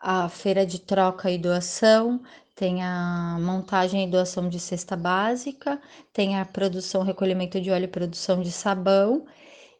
a 0.00 0.28
feira 0.28 0.66
de 0.66 0.80
troca 0.80 1.30
e 1.30 1.38
doação, 1.38 2.20
tem 2.56 2.82
a 2.82 3.38
montagem 3.40 4.04
e 4.04 4.10
doação 4.10 4.48
de 4.48 4.58
cesta 4.58 4.96
básica, 4.96 5.80
tem 6.12 6.40
a 6.40 6.44
produção, 6.44 7.02
recolhimento 7.02 7.60
de 7.60 7.70
óleo 7.70 7.84
e 7.84 7.88
produção 7.88 8.40
de 8.42 8.50
sabão, 8.50 9.26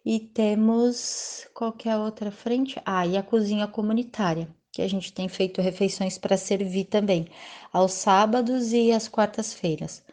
e 0.05 0.19
temos 0.21 1.47
qualquer 1.55 1.97
outra 1.97 2.31
frente? 2.31 2.81
Ah, 2.85 3.07
e 3.07 3.17
a 3.17 3.23
cozinha 3.23 3.67
comunitária, 3.67 4.49
que 4.71 4.83
a 4.83 4.89
gente 4.89 5.13
tem 5.13 5.29
feito 5.29 5.61
refeições 5.63 6.19
para 6.19 6.37
servir 6.37 6.85
também, 6.87 7.29
aos 7.73 7.93
sábados 7.93 8.73
e 8.73 8.93
às 8.93 9.09
quartas-feiras. 9.09 10.05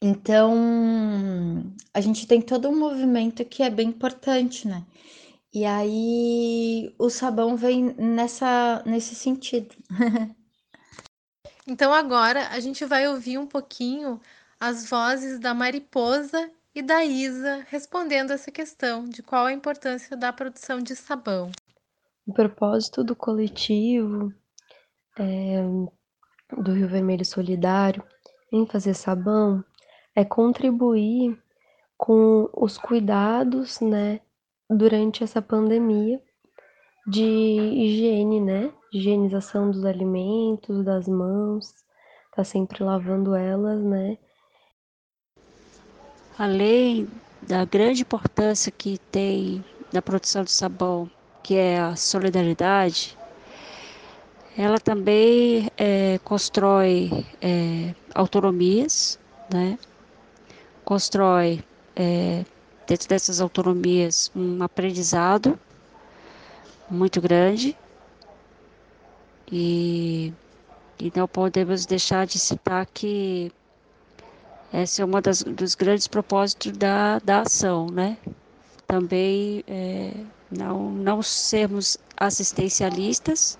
Então, 0.00 0.54
a 1.94 2.00
gente 2.00 2.26
tem 2.26 2.42
todo 2.42 2.68
um 2.68 2.78
movimento 2.78 3.44
que 3.44 3.62
é 3.62 3.70
bem 3.70 3.88
importante, 3.88 4.68
né? 4.68 4.84
E 5.54 5.64
aí 5.64 6.94
o 6.98 7.08
sabão 7.08 7.56
vem 7.56 7.94
nessa, 7.94 8.82
nesse 8.84 9.14
sentido. 9.14 9.74
então 11.66 11.92
agora 11.92 12.48
a 12.48 12.60
gente 12.60 12.84
vai 12.84 13.08
ouvir 13.08 13.38
um 13.38 13.46
pouquinho 13.46 14.20
as 14.58 14.90
vozes 14.90 15.38
da 15.38 15.54
Mariposa 15.54 16.50
e 16.74 16.82
da 16.82 17.04
Isa 17.04 17.64
respondendo 17.68 18.32
essa 18.32 18.50
questão 18.50 19.04
de 19.04 19.22
qual 19.22 19.46
a 19.46 19.52
importância 19.52 20.16
da 20.16 20.32
produção 20.32 20.80
de 20.80 20.96
sabão. 20.96 21.50
O 22.26 22.32
propósito 22.32 23.04
do 23.04 23.14
coletivo 23.14 24.32
é, 25.18 25.62
do 26.58 26.72
Rio 26.72 26.88
Vermelho 26.88 27.24
Solidário 27.24 28.02
em 28.52 28.66
fazer 28.66 28.94
sabão 28.94 29.64
é 30.16 30.24
contribuir 30.24 31.38
com 31.96 32.48
os 32.52 32.76
cuidados, 32.76 33.80
né, 33.80 34.20
durante 34.68 35.22
essa 35.22 35.40
pandemia 35.40 36.20
de 37.06 37.22
higiene, 37.22 38.40
né, 38.40 38.72
higienização 38.92 39.70
dos 39.70 39.84
alimentos, 39.84 40.84
das 40.84 41.06
mãos, 41.06 41.72
tá 42.34 42.42
sempre 42.42 42.82
lavando 42.82 43.34
elas, 43.34 43.82
né. 43.82 44.18
Além 46.38 47.08
da 47.42 47.64
grande 47.64 48.02
importância 48.02 48.72
que 48.72 48.98
tem 49.12 49.64
na 49.92 50.02
produção 50.02 50.42
de 50.42 50.50
sabão, 50.50 51.08
que 51.42 51.54
é 51.54 51.78
a 51.78 51.94
solidariedade, 51.94 53.16
ela 54.56 54.78
também 54.78 55.70
é, 55.76 56.18
constrói 56.24 57.24
é, 57.40 57.94
autonomias, 58.14 59.18
né? 59.52 59.78
constrói, 60.84 61.62
é, 61.94 62.44
dentro 62.86 63.08
dessas 63.08 63.40
autonomias, 63.40 64.30
um 64.34 64.62
aprendizado 64.62 65.58
muito 66.90 67.20
grande 67.20 67.76
e, 69.50 70.32
e 70.98 71.12
não 71.14 71.26
podemos 71.26 71.86
deixar 71.86 72.26
de 72.26 72.38
citar 72.38 72.86
que 72.86 73.52
esse 74.82 75.00
é 75.00 75.04
um 75.04 75.10
dos 75.54 75.74
grandes 75.76 76.08
propósitos 76.08 76.72
da, 76.72 77.20
da 77.20 77.42
ação, 77.42 77.86
né? 77.86 78.16
Também 78.86 79.62
é, 79.68 80.12
não, 80.50 80.90
não 80.90 81.22
sermos 81.22 81.96
assistencialistas, 82.16 83.56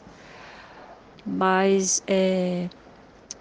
mas 1.25 2.03
é, 2.07 2.69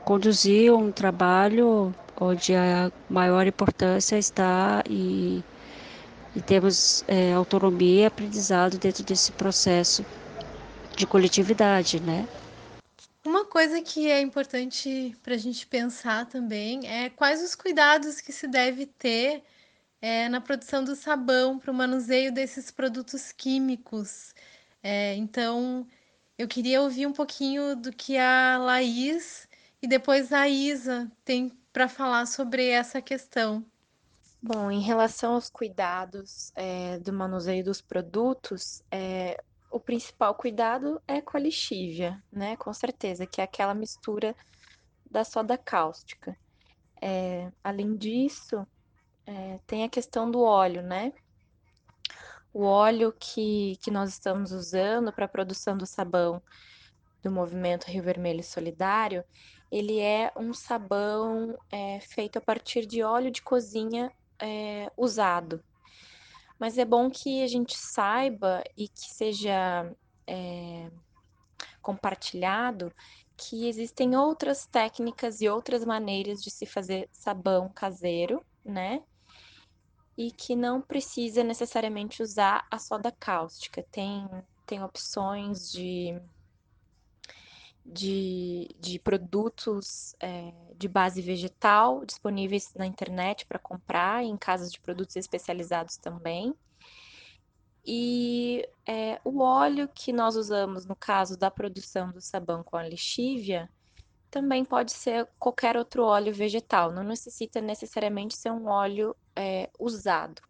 conduzir 0.05 0.71
um 0.71 0.91
trabalho 0.91 1.93
onde 2.19 2.53
a 2.55 2.91
maior 3.09 3.47
importância 3.47 4.17
está 4.17 4.83
e, 4.87 5.43
e 6.35 6.41
temos 6.41 7.03
é, 7.07 7.33
autonomia 7.33 8.03
e 8.03 8.05
aprendizado 8.05 8.77
dentro 8.77 9.03
desse 9.03 9.31
processo 9.31 10.05
de 10.95 11.07
coletividade, 11.07 11.99
né? 11.99 12.27
Coisa 13.53 13.83
que 13.83 14.09
é 14.09 14.19
importante 14.19 15.15
para 15.21 15.35
a 15.35 15.37
gente 15.37 15.67
pensar 15.67 16.25
também 16.25 16.87
é 16.87 17.11
quais 17.11 17.39
os 17.39 17.53
cuidados 17.53 18.19
que 18.19 18.31
se 18.31 18.47
deve 18.47 18.87
ter 18.87 19.43
é, 20.01 20.27
na 20.27 20.41
produção 20.41 20.83
do 20.83 20.95
sabão 20.95 21.59
para 21.59 21.69
o 21.69 21.73
manuseio 21.73 22.33
desses 22.33 22.71
produtos 22.71 23.31
químicos. 23.31 24.33
É, 24.81 25.13
então, 25.17 25.85
eu 26.35 26.47
queria 26.47 26.81
ouvir 26.81 27.05
um 27.05 27.13
pouquinho 27.13 27.75
do 27.75 27.91
que 27.93 28.17
a 28.17 28.57
Laís 28.57 29.47
e 29.83 29.87
depois 29.87 30.33
a 30.33 30.47
Isa 30.47 31.11
tem 31.23 31.51
para 31.71 31.87
falar 31.87 32.25
sobre 32.25 32.69
essa 32.69 33.03
questão. 33.03 33.63
Bom, 34.41 34.71
em 34.71 34.81
relação 34.81 35.35
aos 35.35 35.47
cuidados 35.47 36.51
é, 36.55 36.97
do 36.97 37.13
manuseio 37.13 37.63
dos 37.63 37.81
produtos, 37.81 38.81
é, 38.89 39.39
o 39.73 39.79
principal 39.79 40.35
cuidado 40.35 41.01
é 41.07 41.19
com 41.19 41.35
a 41.35 41.39
lixívia, 41.39 42.23
né? 42.31 42.55
Com 42.57 42.71
certeza, 42.71 43.25
que 43.25 43.41
é 43.41 43.43
aquela 43.43 43.73
mistura 43.73 44.35
da 45.09 45.23
soda 45.23 45.57
cáustica. 45.57 46.37
É, 47.01 47.51
além 47.63 47.95
disso, 47.97 48.67
é, 49.25 49.59
tem 49.65 49.83
a 49.83 49.89
questão 49.89 50.29
do 50.29 50.41
óleo, 50.41 50.83
né? 50.83 51.11
O 52.53 52.63
óleo 52.65 53.11
que, 53.19 53.75
que 53.81 53.89
nós 53.89 54.11
estamos 54.11 54.51
usando 54.51 55.11
para 55.11 55.25
a 55.25 55.29
produção 55.29 55.75
do 55.75 55.87
sabão 55.87 56.39
do 57.23 57.31
movimento 57.31 57.85
Rio 57.85 58.03
Vermelho 58.03 58.43
Solidário, 58.43 59.23
ele 59.71 59.99
é 59.99 60.31
um 60.37 60.53
sabão 60.53 61.57
é, 61.71 61.99
feito 61.99 62.37
a 62.37 62.41
partir 62.41 62.85
de 62.85 63.01
óleo 63.01 63.31
de 63.31 63.41
cozinha 63.41 64.11
é, 64.37 64.91
usado. 64.95 65.63
Mas 66.59 66.77
é 66.77 66.85
bom 66.85 67.09
que 67.09 67.43
a 67.43 67.47
gente 67.47 67.75
saiba 67.75 68.63
e 68.77 68.87
que 68.87 69.09
seja 69.09 69.91
é, 70.27 70.89
compartilhado 71.81 72.93
que 73.35 73.67
existem 73.67 74.15
outras 74.15 74.65
técnicas 74.65 75.41
e 75.41 75.49
outras 75.49 75.83
maneiras 75.83 76.41
de 76.41 76.49
se 76.51 76.65
fazer 76.65 77.09
sabão 77.11 77.69
caseiro, 77.69 78.43
né? 78.63 79.03
E 80.17 80.31
que 80.31 80.55
não 80.55 80.81
precisa 80.81 81.43
necessariamente 81.43 82.21
usar 82.21 82.65
a 82.69 82.77
soda 82.77 83.11
cáustica. 83.11 83.83
Tem, 83.91 84.27
tem 84.65 84.83
opções 84.83 85.71
de 85.71 86.21
de, 87.85 88.69
de 88.79 88.97
produtos 88.99 90.15
é, 90.19 90.53
de 90.77 90.87
base 90.87 91.21
vegetal 91.21 92.05
disponíveis 92.05 92.73
na 92.75 92.85
internet 92.85 93.45
para 93.45 93.59
comprar, 93.59 94.23
em 94.23 94.37
casas 94.37 94.71
de 94.71 94.79
produtos 94.79 95.15
especializados 95.15 95.97
também. 95.97 96.53
E 97.85 98.67
é, 98.87 99.19
o 99.25 99.41
óleo 99.41 99.89
que 99.93 100.13
nós 100.13 100.35
usamos 100.35 100.85
no 100.85 100.95
caso 100.95 101.37
da 101.37 101.51
produção 101.51 102.11
do 102.11 102.21
sabão 102.21 102.63
com 102.63 102.77
a 102.77 102.87
lixívia 102.87 103.69
também 104.31 104.65
pode 104.65 104.91
ser 104.93 105.29
qualquer 105.37 105.77
outro 105.77 106.03
óleo 106.05 106.33
vegetal, 106.33 106.91
não 106.91 107.03
necessita 107.03 107.61
necessariamente 107.61 108.35
ser 108.35 108.51
um 108.51 108.67
óleo 108.67 109.15
é, 109.35 109.69
usado. 109.77 110.41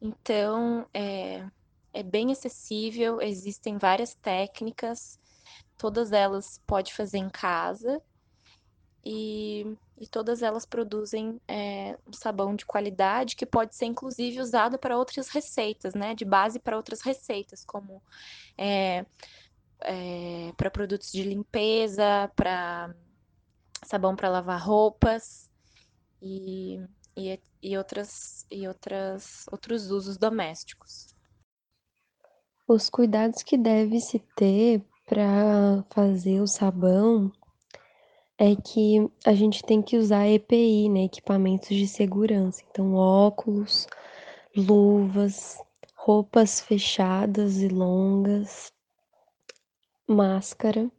Então, 0.00 0.86
é, 0.94 1.46
é 1.92 2.02
bem 2.02 2.32
acessível, 2.32 3.20
existem 3.20 3.76
várias 3.76 4.14
técnicas, 4.14 5.20
todas 5.82 6.12
elas 6.12 6.60
pode 6.64 6.94
fazer 6.94 7.18
em 7.18 7.28
casa 7.28 8.00
e, 9.04 9.66
e 9.98 10.06
todas 10.06 10.40
elas 10.40 10.64
produzem 10.64 11.40
é, 11.48 11.98
um 12.06 12.12
sabão 12.12 12.54
de 12.54 12.64
qualidade 12.64 13.34
que 13.34 13.44
pode 13.44 13.74
ser 13.74 13.86
inclusive 13.86 14.40
usado 14.40 14.78
para 14.78 14.96
outras 14.96 15.26
receitas, 15.26 15.92
né? 15.92 16.14
De 16.14 16.24
base 16.24 16.60
para 16.60 16.76
outras 16.76 17.00
receitas, 17.00 17.64
como 17.64 18.00
é, 18.56 19.04
é, 19.80 20.52
para 20.56 20.70
produtos 20.70 21.10
de 21.10 21.24
limpeza, 21.24 22.30
para 22.36 22.94
sabão 23.84 24.14
para 24.14 24.28
lavar 24.28 24.64
roupas 24.64 25.50
e, 26.22 26.80
e, 27.16 27.40
e, 27.60 27.76
outras, 27.76 28.46
e 28.48 28.68
outras, 28.68 29.46
outros 29.50 29.90
usos 29.90 30.16
domésticos. 30.16 31.12
Os 32.68 32.88
cuidados 32.88 33.42
que 33.42 33.58
deve 33.58 33.98
se 33.98 34.20
ter 34.36 34.86
para 35.12 35.84
fazer 35.90 36.40
o 36.40 36.46
sabão 36.46 37.30
é 38.38 38.56
que 38.56 39.10
a 39.26 39.34
gente 39.34 39.62
tem 39.62 39.82
que 39.82 39.98
usar 39.98 40.26
EPI, 40.26 40.88
né, 40.88 41.04
equipamentos 41.04 41.68
de 41.68 41.86
segurança. 41.86 42.62
Então, 42.70 42.94
óculos, 42.94 43.86
luvas, 44.56 45.58
roupas 45.94 46.62
fechadas 46.62 47.58
e 47.60 47.68
longas, 47.68 48.72
máscara 50.08 50.90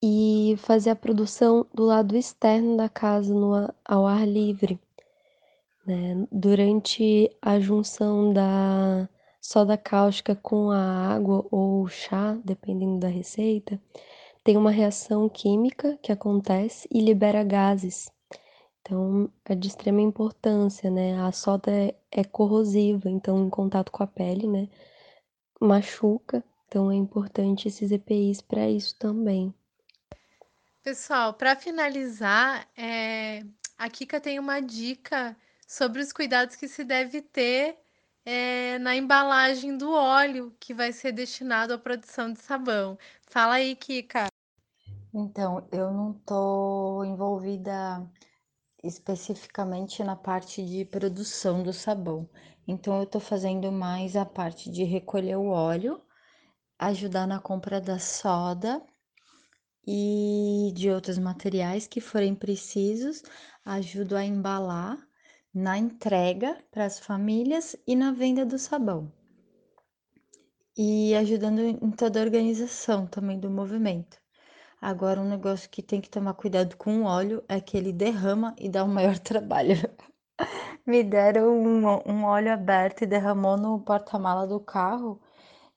e 0.00 0.54
fazer 0.58 0.90
a 0.90 0.96
produção 0.96 1.66
do 1.74 1.82
lado 1.82 2.16
externo 2.16 2.76
da 2.76 2.88
casa 2.88 3.34
no, 3.34 3.68
ao 3.84 4.06
ar 4.06 4.24
livre. 4.28 4.78
Né? 5.84 6.24
Durante 6.30 7.36
a 7.42 7.58
junção 7.58 8.32
da 8.32 9.08
soda 9.46 9.78
cáustica 9.78 10.34
com 10.34 10.72
a 10.72 11.14
água 11.14 11.46
ou 11.52 11.86
chá, 11.86 12.36
dependendo 12.44 12.98
da 12.98 13.06
receita, 13.06 13.80
tem 14.42 14.56
uma 14.56 14.72
reação 14.72 15.28
química 15.28 15.96
que 16.02 16.10
acontece 16.10 16.88
e 16.90 17.00
libera 17.00 17.44
gases. 17.44 18.10
Então, 18.80 19.30
é 19.44 19.54
de 19.54 19.68
extrema 19.68 20.00
importância, 20.00 20.90
né? 20.90 21.20
A 21.20 21.30
soda 21.30 21.70
é, 21.70 21.94
é 22.10 22.24
corrosiva, 22.24 23.08
então, 23.08 23.46
em 23.46 23.48
contato 23.48 23.92
com 23.92 24.02
a 24.02 24.06
pele, 24.06 24.48
né? 24.48 24.68
Machuca. 25.60 26.42
Então, 26.66 26.90
é 26.90 26.96
importante 26.96 27.68
esses 27.68 27.92
EPIs 27.92 28.40
para 28.40 28.68
isso 28.68 28.96
também. 28.98 29.54
Pessoal, 30.82 31.34
para 31.34 31.54
finalizar, 31.54 32.66
é... 32.76 33.44
a 33.78 33.88
Kika 33.88 34.20
tem 34.20 34.40
uma 34.40 34.58
dica 34.58 35.36
sobre 35.68 36.02
os 36.02 36.12
cuidados 36.12 36.56
que 36.56 36.66
se 36.66 36.82
deve 36.82 37.22
ter 37.22 37.85
é, 38.26 38.76
na 38.80 38.96
embalagem 38.96 39.78
do 39.78 39.92
óleo 39.92 40.52
que 40.58 40.74
vai 40.74 40.92
ser 40.92 41.12
destinado 41.12 41.72
à 41.72 41.78
produção 41.78 42.32
de 42.32 42.40
sabão. 42.40 42.98
Fala 43.28 43.54
aí, 43.54 43.76
Kika. 43.76 44.26
Então, 45.14 45.66
eu 45.70 45.92
não 45.92 46.10
estou 46.10 47.04
envolvida 47.04 48.04
especificamente 48.82 50.02
na 50.02 50.16
parte 50.16 50.64
de 50.66 50.84
produção 50.84 51.62
do 51.62 51.72
sabão. 51.72 52.28
Então, 52.66 52.96
eu 52.96 53.04
estou 53.04 53.20
fazendo 53.20 53.70
mais 53.70 54.16
a 54.16 54.26
parte 54.26 54.68
de 54.70 54.82
recolher 54.82 55.36
o 55.36 55.46
óleo, 55.46 56.02
ajudar 56.78 57.28
na 57.28 57.38
compra 57.38 57.80
da 57.80 57.98
soda 58.00 58.84
e 59.86 60.72
de 60.74 60.90
outros 60.90 61.16
materiais 61.16 61.86
que 61.86 62.00
forem 62.00 62.34
precisos, 62.34 63.22
ajudo 63.64 64.16
a 64.16 64.24
embalar 64.24 64.98
na 65.56 65.78
entrega 65.78 66.54
para 66.70 66.84
as 66.84 66.98
famílias 66.98 67.74
e 67.86 67.96
na 67.96 68.12
venda 68.12 68.44
do 68.44 68.58
sabão. 68.58 69.10
E 70.76 71.14
ajudando 71.14 71.60
em 71.60 71.90
toda 71.92 72.20
a 72.20 72.22
organização 72.22 73.06
também 73.06 73.40
do 73.40 73.48
movimento. 73.48 74.18
Agora, 74.78 75.18
um 75.18 75.26
negócio 75.26 75.70
que 75.70 75.82
tem 75.82 75.98
que 75.98 76.10
tomar 76.10 76.34
cuidado 76.34 76.76
com 76.76 77.00
o 77.00 77.04
óleo 77.04 77.42
é 77.48 77.58
que 77.58 77.74
ele 77.74 77.90
derrama 77.90 78.54
e 78.58 78.68
dá 78.68 78.84
um 78.84 78.92
maior 78.92 79.16
trabalho. 79.18 79.76
Me 80.86 81.02
deram 81.02 81.48
um, 81.58 81.86
um 82.06 82.24
óleo 82.24 82.52
aberto 82.52 83.00
e 83.00 83.06
derramou 83.06 83.56
no 83.56 83.80
porta-mala 83.80 84.46
do 84.46 84.60
carro 84.60 85.18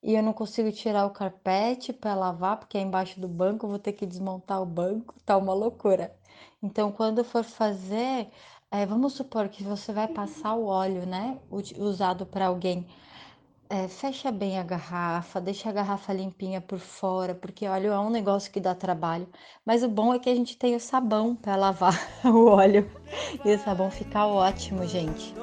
e 0.04 0.14
eu 0.14 0.22
não 0.22 0.34
consigo 0.34 0.70
tirar 0.74 1.06
o 1.06 1.12
carpete 1.12 1.94
para 1.94 2.16
lavar 2.16 2.58
porque 2.58 2.78
é 2.78 2.82
embaixo 2.82 3.18
do 3.22 3.30
banco, 3.30 3.66
vou 3.66 3.80
ter 3.80 3.94
que 3.94 4.06
desmontar 4.06 4.62
o 4.62 4.66
banco, 4.66 5.16
tá 5.26 5.38
uma 5.38 5.54
loucura. 5.54 6.14
Então, 6.62 6.92
quando 6.92 7.24
for 7.24 7.44
fazer, 7.46 8.30
é, 8.72 8.86
vamos 8.86 9.14
supor 9.14 9.50
que 9.50 9.64
você 9.64 9.92
vai 9.94 10.08
passar 10.08 10.56
o 10.56 10.66
óleo, 10.66 11.06
né, 11.06 11.40
usado 11.78 12.26
para 12.26 12.48
alguém 12.48 12.88
é, 13.70 13.88
fecha 13.88 14.32
bem 14.32 14.58
a 14.58 14.64
garrafa, 14.64 15.40
deixa 15.40 15.70
a 15.70 15.72
garrafa 15.72 16.12
limpinha 16.12 16.60
por 16.60 16.80
fora, 16.80 17.36
porque 17.36 17.68
óleo 17.68 17.94
é 17.94 18.00
um 18.00 18.10
negócio 18.10 18.52
que 18.52 18.60
dá 18.60 18.74
trabalho. 18.74 19.28
Mas 19.64 19.84
o 19.84 19.88
bom 19.88 20.14
é 20.14 20.20
que 20.20 20.30
a 20.30 20.36
gente 20.36 20.58
tem 20.58 20.76
o 20.76 20.80
sabão 20.80 21.36
para 21.36 21.56
lavar 21.56 21.96
o 22.26 22.48
óleo. 22.48 22.90
E 23.46 23.54
o 23.54 23.60
sabão 23.60 23.92
fica 23.92 24.26
ótimo, 24.26 24.88
gente. 24.88 25.36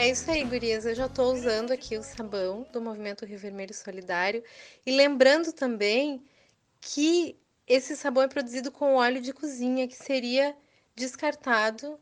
É 0.00 0.08
isso 0.08 0.30
aí, 0.30 0.44
gurias. 0.44 0.86
Eu 0.86 0.94
já 0.94 1.06
estou 1.06 1.32
usando 1.34 1.72
aqui 1.72 1.98
o 1.98 2.04
sabão 2.04 2.64
do 2.72 2.80
Movimento 2.80 3.26
Rio 3.26 3.36
Vermelho 3.36 3.74
Solidário. 3.74 4.44
E 4.86 4.92
lembrando 4.92 5.52
também 5.52 6.24
que 6.80 7.36
esse 7.66 7.96
sabão 7.96 8.22
é 8.22 8.28
produzido 8.28 8.70
com 8.70 8.94
óleo 8.94 9.20
de 9.20 9.32
cozinha, 9.32 9.88
que 9.88 9.96
seria 9.96 10.56
descartado 10.94 11.98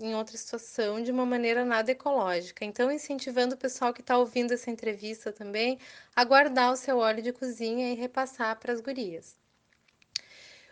em 0.00 0.14
outra 0.14 0.38
situação 0.38 1.02
de 1.02 1.12
uma 1.12 1.26
maneira 1.26 1.62
nada 1.62 1.90
ecológica. 1.92 2.64
Então, 2.64 2.90
incentivando 2.90 3.54
o 3.54 3.58
pessoal 3.58 3.92
que 3.92 4.00
está 4.00 4.16
ouvindo 4.16 4.54
essa 4.54 4.70
entrevista 4.70 5.30
também 5.30 5.78
a 6.14 6.24
guardar 6.24 6.72
o 6.72 6.76
seu 6.76 6.96
óleo 6.98 7.22
de 7.22 7.34
cozinha 7.34 7.92
e 7.92 7.96
repassar 7.96 8.58
para 8.58 8.72
as 8.72 8.80
gurias. 8.80 9.36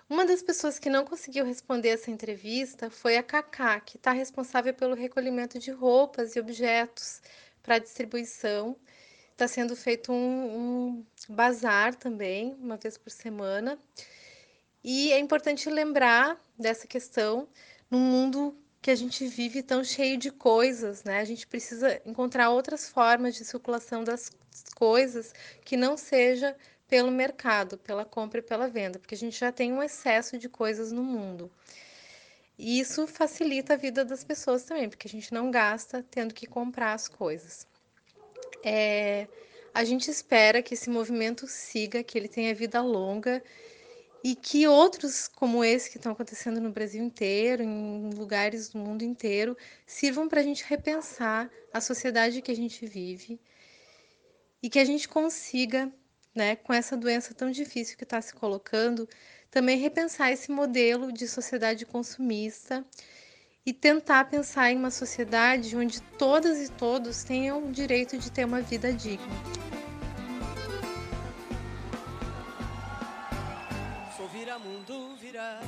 Uma 0.09 0.27
das 0.27 0.43
pessoas 0.43 0.79
que 0.79 0.91
não 0.91 1.05
conseguiu 1.05 1.45
responder 1.45 1.89
essa 1.89 2.11
entrevista 2.11 2.91
foi 2.91 3.17
a 3.17 3.23
Cacá, 3.23 3.81
que 3.81 3.97
está 3.97 4.13
responsável 4.13 4.75
pelo 4.75 4.95
recolhimento 4.95 5.59
de 5.59 5.71
roupas 5.71 6.37
e 6.37 6.41
objetos 6.41 7.23
para 7.63 7.79
distribuição 7.79 8.77
Está 9.35 9.49
sendo 9.49 9.75
feito 9.75 10.13
um, 10.13 10.97
um 10.97 11.07
bazar 11.29 11.93
também, 11.97 12.55
uma 12.61 12.77
vez 12.77 12.97
por 12.97 13.11
semana. 13.11 13.77
E 14.83 15.13
é 15.13 15.19
importante 15.19 15.69
lembrar 15.69 16.41
dessa 16.57 16.87
questão 16.87 17.49
num 17.91 17.99
mundo 17.99 18.57
que 18.81 18.93
a 18.93 18.95
gente 18.95 19.27
vive 19.27 19.61
tão 19.61 19.83
cheio 19.83 20.17
de 20.17 20.31
coisas, 20.31 21.03
né? 21.03 21.19
A 21.19 21.25
gente 21.25 21.49
precisa 21.49 22.01
encontrar 22.07 22.51
outras 22.51 22.89
formas 22.89 23.35
de 23.35 23.45
circulação 23.45 24.05
das 24.05 24.31
coisas 24.77 25.33
que 25.65 25.77
não 25.77 25.97
seja 25.97 26.57
pelo 26.95 27.11
mercado, 27.11 27.77
pela 27.77 28.05
compra 28.05 28.39
e 28.39 28.43
pela 28.43 28.69
venda, 28.69 29.01
porque 29.01 29.17
a 29.17 29.19
gente 29.19 29.37
já 29.37 29.51
tem 29.51 29.73
um 29.73 29.83
excesso 29.83 30.39
de 30.39 30.49
coisas 30.49 30.93
no 30.93 31.03
mundo. 31.03 31.51
E 32.57 32.79
isso 32.79 33.05
facilita 33.09 33.75
a 33.75 33.77
vida 33.77 34.05
das 34.05 34.23
pessoas 34.23 34.63
também, 34.63 34.89
porque 34.89 35.09
a 35.09 35.11
gente 35.11 35.35
não 35.35 35.51
gasta 35.51 36.07
tendo 36.09 36.33
que 36.33 36.47
comprar 36.47 36.93
as 36.93 37.09
coisas. 37.09 37.67
É, 38.63 39.27
a 39.75 39.83
gente 39.83 40.09
espera 40.09 40.63
que 40.63 40.75
esse 40.75 40.89
movimento 40.89 41.49
siga, 41.49 42.01
que 42.05 42.17
ele 42.17 42.29
tenha 42.29 42.55
vida 42.55 42.81
longa 42.81 43.43
e 44.23 44.37
que 44.37 44.69
outros 44.69 45.27
como 45.27 45.65
esse 45.65 45.91
que 45.91 45.97
estão 45.97 46.13
acontecendo 46.13 46.61
no 46.61 46.71
Brasil 46.71 47.03
inteiro, 47.03 47.65
em 47.65 48.11
lugares 48.15 48.69
do 48.69 48.79
mundo 48.79 49.03
inteiro, 49.03 49.57
sirvam 49.85 50.29
para 50.29 50.39
a 50.39 50.45
gente 50.45 50.63
repensar 50.63 51.51
a 51.73 51.81
sociedade 51.81 52.41
que 52.41 52.53
a 52.53 52.57
gente 52.57 52.87
vive 52.87 53.41
e 54.63 54.71
que 54.71 54.79
a 54.79 54.85
gente 54.85 55.09
consiga, 55.09 55.93
né, 56.35 56.57
com 56.57 56.73
essa 56.73 56.97
doença 56.97 57.33
tão 57.33 57.51
difícil 57.51 57.97
que 57.97 58.05
está 58.05 58.21
se 58.21 58.35
colocando, 58.35 59.09
também 59.51 59.79
repensar 59.79 60.33
esse 60.33 60.51
modelo 60.51 61.13
de 61.13 61.29
sociedade 61.29 61.87
consumista 61.87 62.85
e 63.65 63.73
tentar 63.73 64.25
pensar 64.25 64.71
em 64.71 64.77
uma 64.77 64.91
sociedade 64.91 65.77
onde 65.77 66.03
todas 66.03 66.59
e 66.61 66.71
todos 66.73 67.23
tenham 67.23 67.69
o 67.69 67.73
direito 67.73 68.19
de 68.19 68.31
ter 68.31 68.45
uma 68.45 68.61
vida 68.61 68.93
digna. 68.93 69.33
Sou 74.17 74.29
vira-mundo 74.29 75.17
virado 75.17 75.67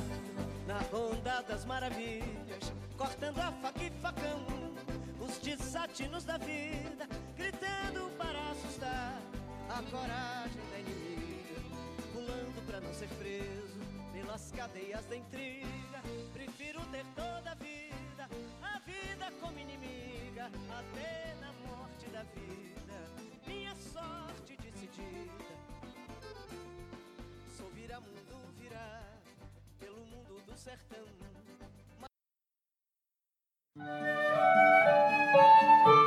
na 0.67 0.79
ronda 0.79 1.41
das 1.43 1.63
maravilhas, 1.63 2.73
cortando 2.97 3.39
a 3.39 3.51
faca 3.53 3.83
e 3.83 3.89
facão, 4.01 4.45
os 5.19 5.37
desatinos 5.37 6.25
da 6.25 6.37
vida, 6.37 7.07
gritando 7.35 8.11
para 8.17 8.37
assustar 8.51 9.17
a 9.69 9.83
coragem 9.91 10.61
da 10.71 10.79
inimiga, 10.79 11.61
pulando 12.13 12.65
para 12.65 12.79
não 12.79 12.93
ser 12.93 13.09
preso 13.19 13.77
pelas 14.13 14.51
cadeias 14.51 15.05
da 15.05 15.15
intriga. 15.15 16.01
Prefiro 16.33 16.81
ter 16.91 17.05
toda 17.15 17.51
a 17.51 17.55
vida, 17.55 18.29
a 18.61 18.79
vida 18.79 19.31
como 19.41 19.59
inimiga, 19.59 20.49
até 20.69 21.35
na 21.41 21.51
morte 21.67 22.07
da 22.07 22.23
vida, 22.23 22.97
minha 23.45 23.75
sorte 23.75 24.57
decidida. 24.57 25.45
Sou 27.55 27.69
vira-mundo 27.71 28.53
virar 28.57 29.03
pelo 29.79 29.99
mundo 30.05 30.41
do 30.45 30.57
sertão. 30.57 31.05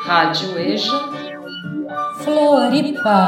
Rádio 0.04 0.58
EJA 0.58 1.39
Floripa. 2.22 3.18